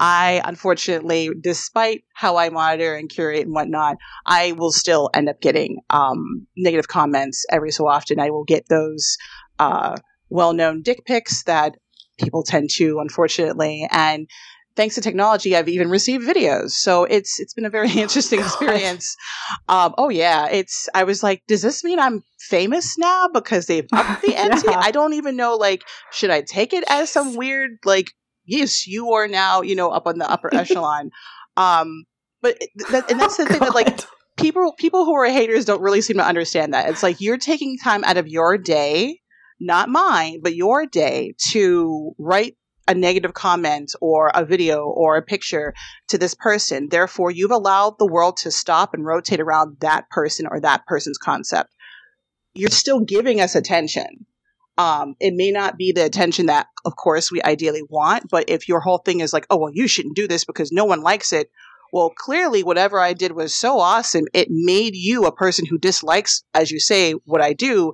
[0.00, 5.42] I unfortunately, despite how I monitor and curate and whatnot, I will still end up
[5.42, 8.18] getting um, negative comments every so often.
[8.18, 9.18] I will get those
[9.58, 9.96] uh,
[10.30, 11.76] well-known dick pics that
[12.18, 14.26] people tend to, unfortunately, and
[14.74, 16.70] thanks to technology, I've even received videos.
[16.70, 19.14] So it's it's been a very interesting experience.
[19.68, 20.88] Um, oh yeah, it's.
[20.94, 24.66] I was like, does this mean I'm famous now because they've upped the ante?
[24.66, 24.78] yeah.
[24.78, 25.56] I don't even know.
[25.56, 28.12] Like, should I take it as some weird like
[28.50, 31.10] yes, you are now, you know, up on the upper echelon.
[31.56, 32.04] Um,
[32.40, 32.56] but
[32.90, 34.00] that, and that's the thing that like
[34.38, 36.88] people people who are haters don't really seem to understand that.
[36.88, 39.18] It's like you're taking time out of your day,
[39.58, 42.56] not mine, but your day to write
[42.88, 45.74] a negative comment or a video or a picture
[46.08, 46.88] to this person.
[46.88, 51.18] Therefore, you've allowed the world to stop and rotate around that person or that person's
[51.18, 51.70] concept.
[52.54, 54.24] You're still giving us attention.
[54.80, 58.66] Um, it may not be the attention that, of course, we ideally want, but if
[58.66, 61.34] your whole thing is like, oh, well, you shouldn't do this because no one likes
[61.34, 61.50] it,
[61.92, 66.44] well, clearly, whatever I did was so awesome, it made you a person who dislikes,
[66.54, 67.92] as you say, what I do,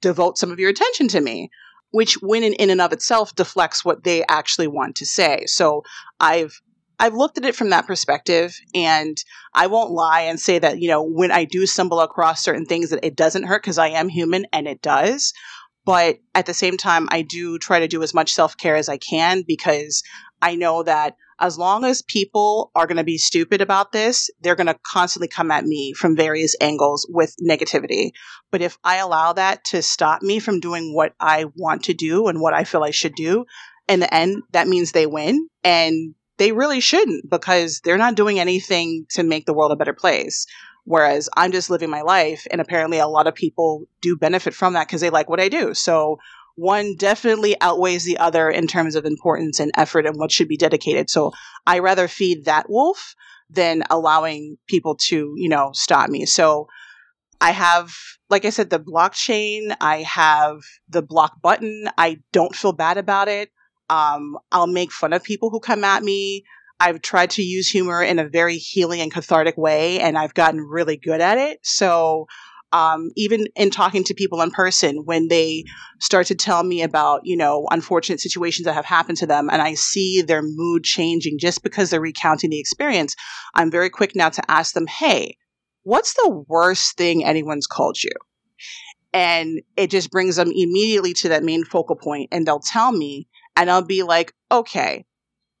[0.00, 1.50] devote some of your attention to me,
[1.90, 5.44] which, when in, in and of itself, deflects what they actually want to say.
[5.46, 5.82] So
[6.20, 6.60] I've
[6.98, 9.16] I've looked at it from that perspective, and
[9.52, 12.90] I won't lie and say that you know when I do stumble across certain things
[12.90, 15.32] that it doesn't hurt because I am human and it does.
[15.86, 18.88] But at the same time, I do try to do as much self care as
[18.88, 20.02] I can because
[20.42, 24.56] I know that as long as people are going to be stupid about this, they're
[24.56, 28.10] going to constantly come at me from various angles with negativity.
[28.50, 32.26] But if I allow that to stop me from doing what I want to do
[32.26, 33.44] and what I feel I should do,
[33.86, 35.48] in the end, that means they win.
[35.62, 39.94] And they really shouldn't because they're not doing anything to make the world a better
[39.94, 40.46] place.
[40.86, 42.46] Whereas I'm just living my life.
[42.50, 45.48] And apparently, a lot of people do benefit from that because they like what I
[45.48, 45.74] do.
[45.74, 46.18] So
[46.54, 50.56] one definitely outweighs the other in terms of importance and effort and what should be
[50.56, 51.10] dedicated.
[51.10, 51.32] So
[51.66, 53.14] I rather feed that wolf
[53.50, 56.24] than allowing people to, you know, stop me.
[56.24, 56.68] So
[57.40, 57.94] I have,
[58.30, 59.76] like I said, the blockchain.
[59.80, 61.88] I have the block button.
[61.98, 63.50] I don't feel bad about it.
[63.90, 66.44] Um, I'll make fun of people who come at me.
[66.78, 70.60] I've tried to use humor in a very healing and cathartic way, and I've gotten
[70.60, 71.58] really good at it.
[71.62, 72.26] So
[72.72, 75.64] um, even in talking to people in person when they
[76.00, 79.62] start to tell me about you know unfortunate situations that have happened to them and
[79.62, 83.14] i see their mood changing just because they're recounting the experience
[83.54, 85.36] i'm very quick now to ask them hey
[85.84, 88.10] what's the worst thing anyone's called you
[89.12, 93.28] and it just brings them immediately to that main focal point and they'll tell me
[93.56, 95.04] and i'll be like okay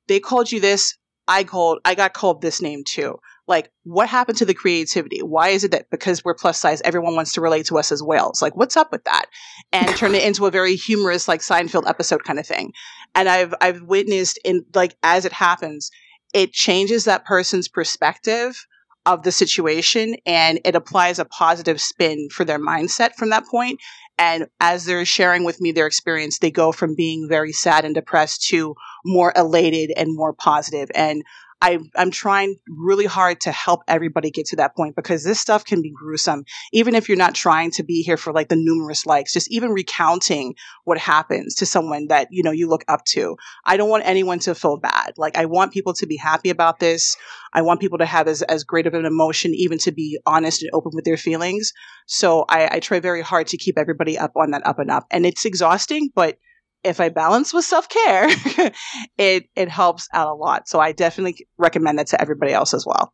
[0.08, 0.98] they called you this
[1.28, 3.18] i called i got called this name too.
[3.48, 5.20] Like what happened to the creativity?
[5.22, 8.02] Why is it that because we're plus size everyone wants to relate to us as
[8.02, 8.42] whales?
[8.42, 9.26] Like what's up with that?
[9.72, 12.72] And turn it into a very humorous like seinfeld episode kind of thing.
[13.14, 15.90] And i've i've witnessed in like as it happens
[16.34, 18.66] it changes that person's perspective
[19.06, 23.80] of the situation and it applies a positive spin for their mindset from that point.
[24.18, 27.94] and as they're sharing with me their experience they go from being very sad and
[27.94, 31.22] depressed to more elated and more positive and
[31.66, 35.64] I, I'm trying really hard to help everybody get to that point because this stuff
[35.64, 36.44] can be gruesome.
[36.72, 39.70] Even if you're not trying to be here for like the numerous likes, just even
[39.72, 40.54] recounting
[40.84, 43.36] what happens to someone that, you know, you look up to.
[43.64, 45.14] I don't want anyone to feel bad.
[45.16, 47.16] Like I want people to be happy about this.
[47.52, 50.62] I want people to have as, as great of an emotion, even to be honest
[50.62, 51.72] and open with their feelings.
[52.06, 55.06] So I, I try very hard to keep everybody up on that up and up.
[55.10, 56.38] And it's exhausting, but
[56.86, 58.28] if I balance with self care,
[59.18, 60.68] it it helps out a lot.
[60.68, 63.12] So I definitely recommend that to everybody else as well.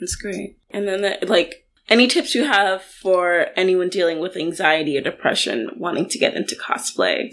[0.00, 0.58] That's great.
[0.70, 5.70] And then, the, like, any tips you have for anyone dealing with anxiety or depression
[5.76, 7.30] wanting to get into cosplay?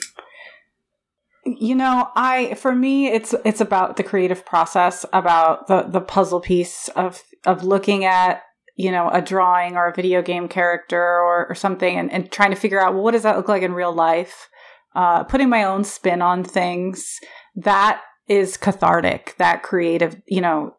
[1.45, 6.39] You know, I for me it's it's about the creative process, about the the puzzle
[6.39, 8.41] piece of of looking at
[8.75, 12.49] you know a drawing or a video game character or, or something and, and trying
[12.49, 14.49] to figure out well, what does that look like in real life
[14.95, 17.19] uh, putting my own spin on things,
[17.55, 20.75] that is cathartic, that creative, you know,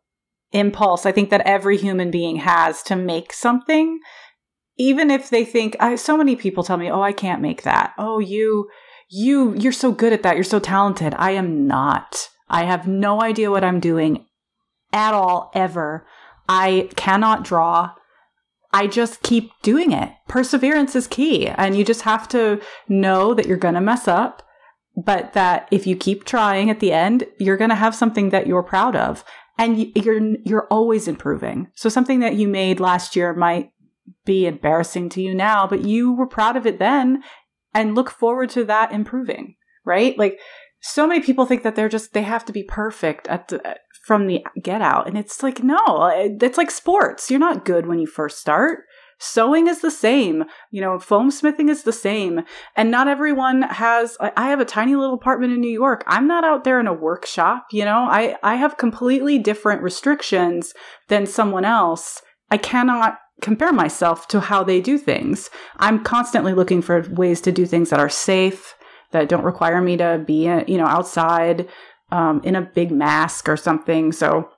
[0.52, 4.00] impulse I think that every human being has to make something,
[4.78, 7.92] even if they think, I, so many people tell me, oh, I can't make that.
[7.98, 8.68] Oh, you,
[9.08, 10.36] you, you're so good at that.
[10.36, 11.14] You're so talented.
[11.16, 12.28] I am not.
[12.48, 14.26] I have no idea what I'm doing
[14.92, 16.06] at all, ever.
[16.48, 17.92] I cannot draw.
[18.72, 20.10] I just keep doing it.
[20.28, 21.48] Perseverance is key.
[21.48, 24.42] And you just have to know that you're going to mess up,
[24.96, 28.46] but that if you keep trying at the end, you're going to have something that
[28.46, 29.24] you're proud of.
[29.58, 31.68] And you're, you're always improving.
[31.74, 33.72] So something that you made last year might
[34.26, 37.22] be embarrassing to you now, but you were proud of it then
[37.72, 40.18] and look forward to that improving, right?
[40.18, 40.38] Like
[40.86, 44.28] so many people think that they're just, they have to be perfect at the, from
[44.28, 45.08] the get out.
[45.08, 46.10] And it's like, no,
[46.40, 47.28] it's like sports.
[47.28, 48.84] You're not good when you first start.
[49.18, 50.44] Sewing is the same.
[50.70, 52.42] You know, foam smithing is the same.
[52.76, 56.04] And not everyone has, I have a tiny little apartment in New York.
[56.06, 57.66] I'm not out there in a workshop.
[57.72, 60.72] You know, I, I have completely different restrictions
[61.08, 62.22] than someone else.
[62.50, 65.50] I cannot compare myself to how they do things.
[65.78, 68.75] I'm constantly looking for ways to do things that are safe,
[69.12, 71.68] that don't require me to be, you know, outside
[72.10, 74.12] um, in a big mask or something.
[74.12, 74.50] So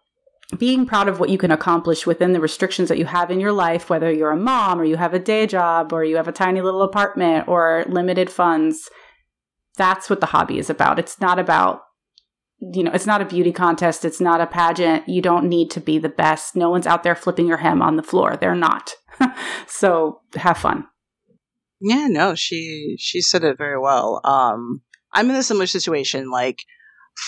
[0.57, 3.53] being proud of what you can accomplish within the restrictions that you have in your
[3.53, 6.33] life, whether you're a mom or you have a day job or you have a
[6.33, 8.89] tiny little apartment or limited funds,
[9.77, 10.99] that's what the hobby is about.
[10.99, 11.83] It's not about,
[12.61, 14.05] you know, it's not a beauty contest.
[14.05, 15.07] It's not a pageant.
[15.09, 16.57] You don't need to be the best.
[16.57, 18.37] No one's out there flipping your hem on the floor.
[18.37, 18.95] They're not.
[19.67, 20.87] so have fun.
[21.81, 24.21] Yeah, no, she she said it very well.
[24.25, 24.83] Um,
[25.13, 26.31] I'm in a similar situation.
[26.31, 26.65] Like,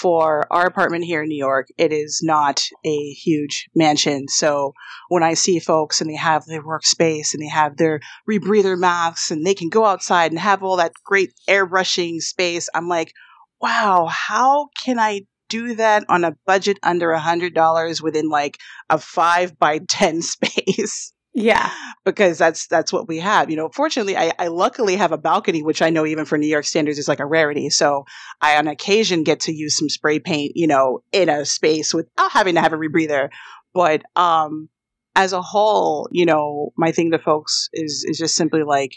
[0.01, 4.29] for our apartment here in New York, it is not a huge mansion.
[4.29, 4.73] So
[5.09, 9.31] when I see folks and they have their workspace and they have their rebreather masks
[9.31, 13.13] and they can go outside and have all that great airbrushing space, I'm like,
[13.61, 18.59] wow, how can I do that on a budget under a hundred dollars within like
[18.89, 21.13] a five by ten space?
[21.35, 21.71] Yeah.
[22.05, 23.51] because that's that's what we have.
[23.51, 26.47] You know, fortunately, I, I luckily have a balcony, which I know even for New
[26.49, 27.71] York standards is like a rarity.
[27.71, 28.05] So
[28.41, 32.33] I on occasion get to use some spray paint, you know, in a space without
[32.33, 33.29] having to have a rebreather.
[33.75, 34.69] But um,
[35.15, 38.97] as a whole, you know, my thing to folks is is just simply like,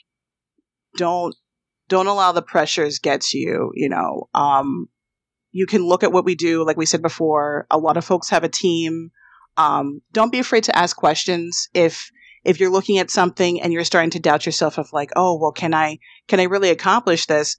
[0.97, 1.35] don't
[1.89, 3.71] don't allow the pressures get to you.
[3.75, 4.87] You know, um,
[5.51, 6.65] you can look at what we do.
[6.65, 9.11] Like we said before, a lot of folks have a team.
[9.57, 12.09] Um, don't be afraid to ask questions if
[12.43, 15.51] if you're looking at something and you're starting to doubt yourself of like, oh, well,
[15.51, 17.55] can I can I really accomplish this?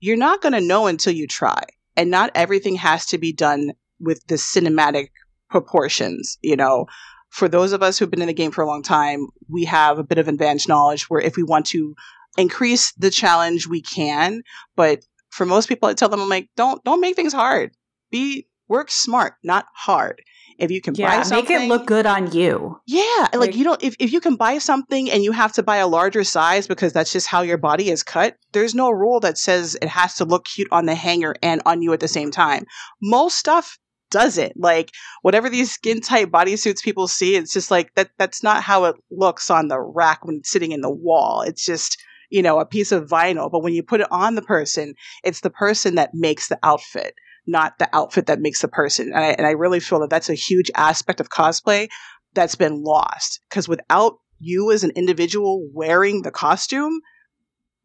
[0.00, 1.62] You're not going to know until you try.
[1.96, 5.08] And not everything has to be done with the cinematic
[5.50, 6.86] proportions, you know.
[7.30, 9.98] For those of us who've been in the game for a long time, we have
[9.98, 11.94] a bit of advanced knowledge where if we want to
[12.36, 14.42] increase the challenge, we can.
[14.76, 17.72] But for most people, I tell them, I'm like, don't don't make things hard.
[18.10, 20.22] Be work smart, not hard.
[20.58, 21.22] If you can buy Yeah.
[21.22, 22.78] something, Make it look good on you.
[22.86, 23.02] yeah,
[23.32, 25.76] like, Like- you don't if, if you can buy something and you have to buy
[25.76, 29.38] a larger size because that's just how your body is cut, there's no rule that
[29.38, 32.30] says it has to look cute on the hanger and on you at the same
[32.30, 32.64] time.
[33.02, 33.78] Most stuff
[34.10, 34.52] doesn't.
[34.56, 34.90] Like
[35.22, 38.96] whatever these skin tight bodysuits people see, it's just like that that's not how it
[39.10, 41.42] looks on the rack when it's sitting in the wall.
[41.42, 41.98] It's just
[42.30, 43.48] you know, a piece of vinyl.
[43.52, 47.14] But when you put it on the person, it's the person that makes the outfit,
[47.46, 49.12] not the outfit that makes the person.
[49.12, 51.88] And I, and I really feel that that's a huge aspect of cosplay
[52.34, 53.40] that's been lost.
[53.48, 57.00] Because without you as an individual wearing the costume,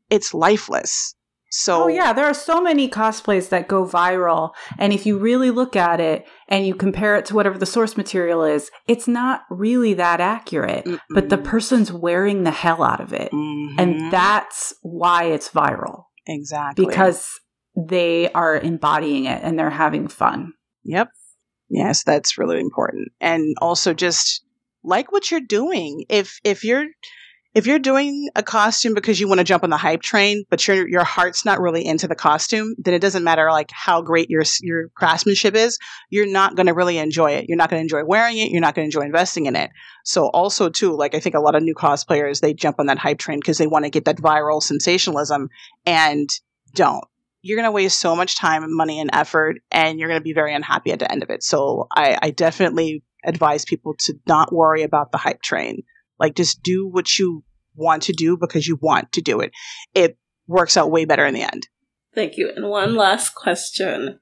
[0.09, 1.15] it's lifeless.
[1.51, 5.49] So Oh yeah, there are so many cosplays that go viral, and if you really
[5.49, 9.41] look at it and you compare it to whatever the source material is, it's not
[9.49, 10.87] really that accurate.
[11.09, 13.79] But the person's wearing the hell out of it, Mhm.
[13.79, 17.39] and that's why it's viral exactly because
[17.75, 20.53] they are embodying it and they're having fun.
[20.83, 21.09] Yep.
[21.69, 23.09] Yes, that's really important.
[23.21, 24.43] And also just
[24.83, 26.05] like what you're doing.
[26.09, 26.85] If if you're
[27.55, 30.67] if you're doing a costume because you want to jump on the hype train, but
[30.67, 34.29] your your heart's not really into the costume, then it doesn't matter like how great
[34.29, 35.77] your your craftsmanship is.
[36.09, 37.45] You're not going to really enjoy it.
[37.47, 38.51] You're not going to enjoy wearing it.
[38.51, 39.71] You're not going to enjoy investing in it.
[40.03, 42.99] So also too, like I think a lot of new cosplayers they jump on that
[42.99, 45.49] hype train because they want to get that viral sensationalism
[45.85, 46.29] and
[46.73, 47.05] don't
[47.41, 50.23] you're going to waste so much time, and money, and effort, and you're going to
[50.23, 51.43] be very unhappy at the end of it.
[51.43, 55.83] So I, I definitely advise people to not worry about the hype train.
[56.19, 57.43] Like just do what you
[57.75, 59.51] want to do because you want to do it.
[59.93, 60.17] It
[60.47, 61.67] works out way better in the end.
[62.13, 62.51] Thank you.
[62.53, 64.19] And one last question.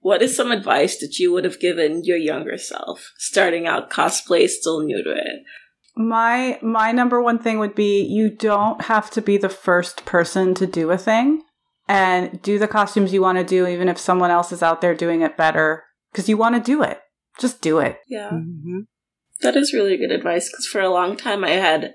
[0.00, 4.48] What is some advice that you would have given your younger self, starting out cosplay,
[4.48, 5.42] still new to it?
[5.96, 10.54] My my number one thing would be you don't have to be the first person
[10.54, 11.42] to do a thing
[11.88, 14.94] and do the costumes you want to do even if someone else is out there
[14.94, 15.84] doing it better
[16.14, 17.00] cuz you want to do it.
[17.38, 18.00] Just do it.
[18.08, 18.30] Yeah.
[18.30, 18.80] Mm-hmm.
[19.42, 21.94] That is really good advice because for a long time I had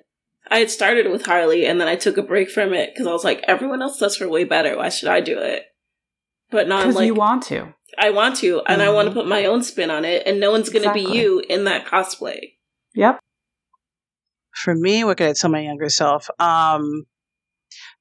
[0.49, 3.11] I had started with Harley and then I took a break from it because I
[3.11, 4.77] was like, everyone else does her way better.
[4.77, 5.63] Why should I do it?
[6.49, 7.73] But not Cuz like, you want to.
[7.97, 9.15] I want to, and I want to Mhm.
[9.15, 11.85] put my own spin on it, and no one's going to be you in that
[11.85, 12.53] cosplay.
[12.95, 13.19] Yep.
[14.53, 16.29] For me, what could I tell my younger self?
[16.39, 17.05] Um,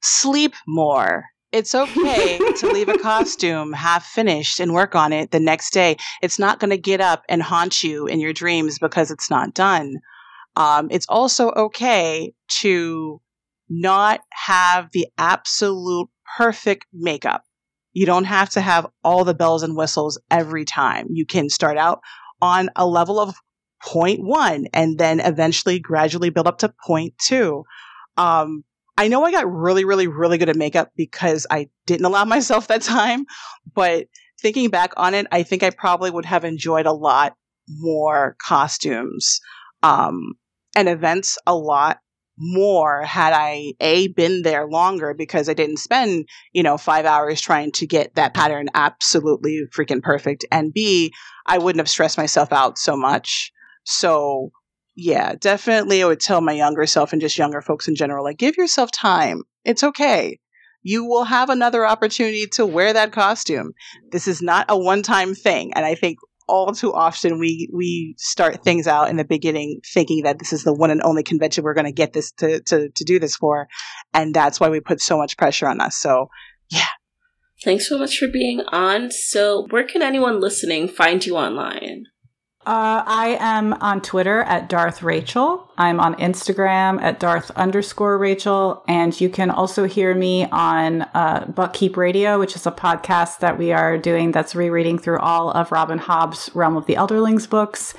[0.00, 1.24] sleep more.
[1.52, 5.96] It's okay to leave a costume half finished and work on it the next day.
[6.22, 9.54] It's not going to get up and haunt you in your dreams because it's not
[9.54, 9.96] done.
[10.54, 13.20] Um, it's also okay to
[13.68, 17.42] not have the absolute perfect makeup.
[17.92, 21.06] You don't have to have all the bells and whistles every time.
[21.10, 22.00] You can start out
[22.40, 23.34] on a level of
[23.82, 27.64] point one and then eventually gradually build up to point two.
[28.16, 28.64] Um,
[28.96, 32.68] I know I got really, really, really good at makeup because I didn't allow myself
[32.68, 33.24] that time.
[33.74, 34.06] But
[34.40, 37.34] thinking back on it, I think I probably would have enjoyed a lot
[37.68, 39.40] more costumes
[39.82, 40.34] um,
[40.74, 41.98] and events a lot
[42.40, 47.40] more had I a been there longer because I didn't spend you know five hours
[47.40, 51.12] trying to get that pattern absolutely freaking perfect, and b
[51.46, 53.52] I wouldn't have stressed myself out so much.
[53.84, 54.52] So
[55.00, 58.36] yeah, definitely I would tell my younger self and just younger folks in general, like
[58.36, 59.42] give yourself time.
[59.64, 60.38] It's okay.
[60.82, 63.72] You will have another opportunity to wear that costume.
[64.12, 65.72] This is not a one-time thing.
[65.74, 66.18] And I think
[66.48, 70.64] all too often we we start things out in the beginning thinking that this is
[70.64, 73.36] the one and only convention we're going to get this to, to to do this
[73.36, 73.68] for
[74.12, 76.28] and that's why we put so much pressure on us so
[76.68, 76.88] yeah
[77.62, 79.10] Thanks so much for being on.
[79.10, 82.04] So, where can anyone listening find you online?
[82.66, 85.70] Uh, I am on Twitter at Darth Rachel.
[85.78, 88.84] I'm on Instagram at Darth underscore Rachel.
[88.86, 93.58] And you can also hear me on uh, Buckkeep Radio, which is a podcast that
[93.58, 97.94] we are doing that's rereading through all of Robin Hobb's Realm of the Elderlings books.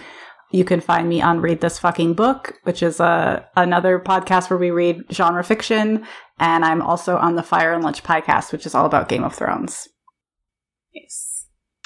[0.51, 4.59] You can find me on Read This Fucking Book, which is a another podcast where
[4.59, 6.05] we read genre fiction,
[6.39, 9.33] and I'm also on the Fire and Lunch podcast, which is all about Game of
[9.33, 9.87] Thrones.
[10.93, 11.30] Nice.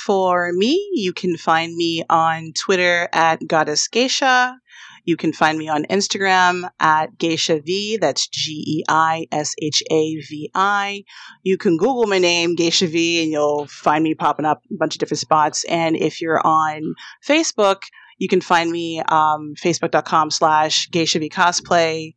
[0.05, 4.55] For me, you can find me on Twitter at Goddess Geisha.
[5.03, 7.97] You can find me on Instagram at Geisha V.
[7.97, 11.05] That's G E I S H A V I.
[11.41, 14.93] You can Google my name, Geisha V, and you'll find me popping up a bunch
[14.93, 15.65] of different spots.
[15.65, 16.93] And if you're on
[17.27, 17.81] Facebook,
[18.19, 22.13] you can find me um, facebook.com slash Geisha V cosplay.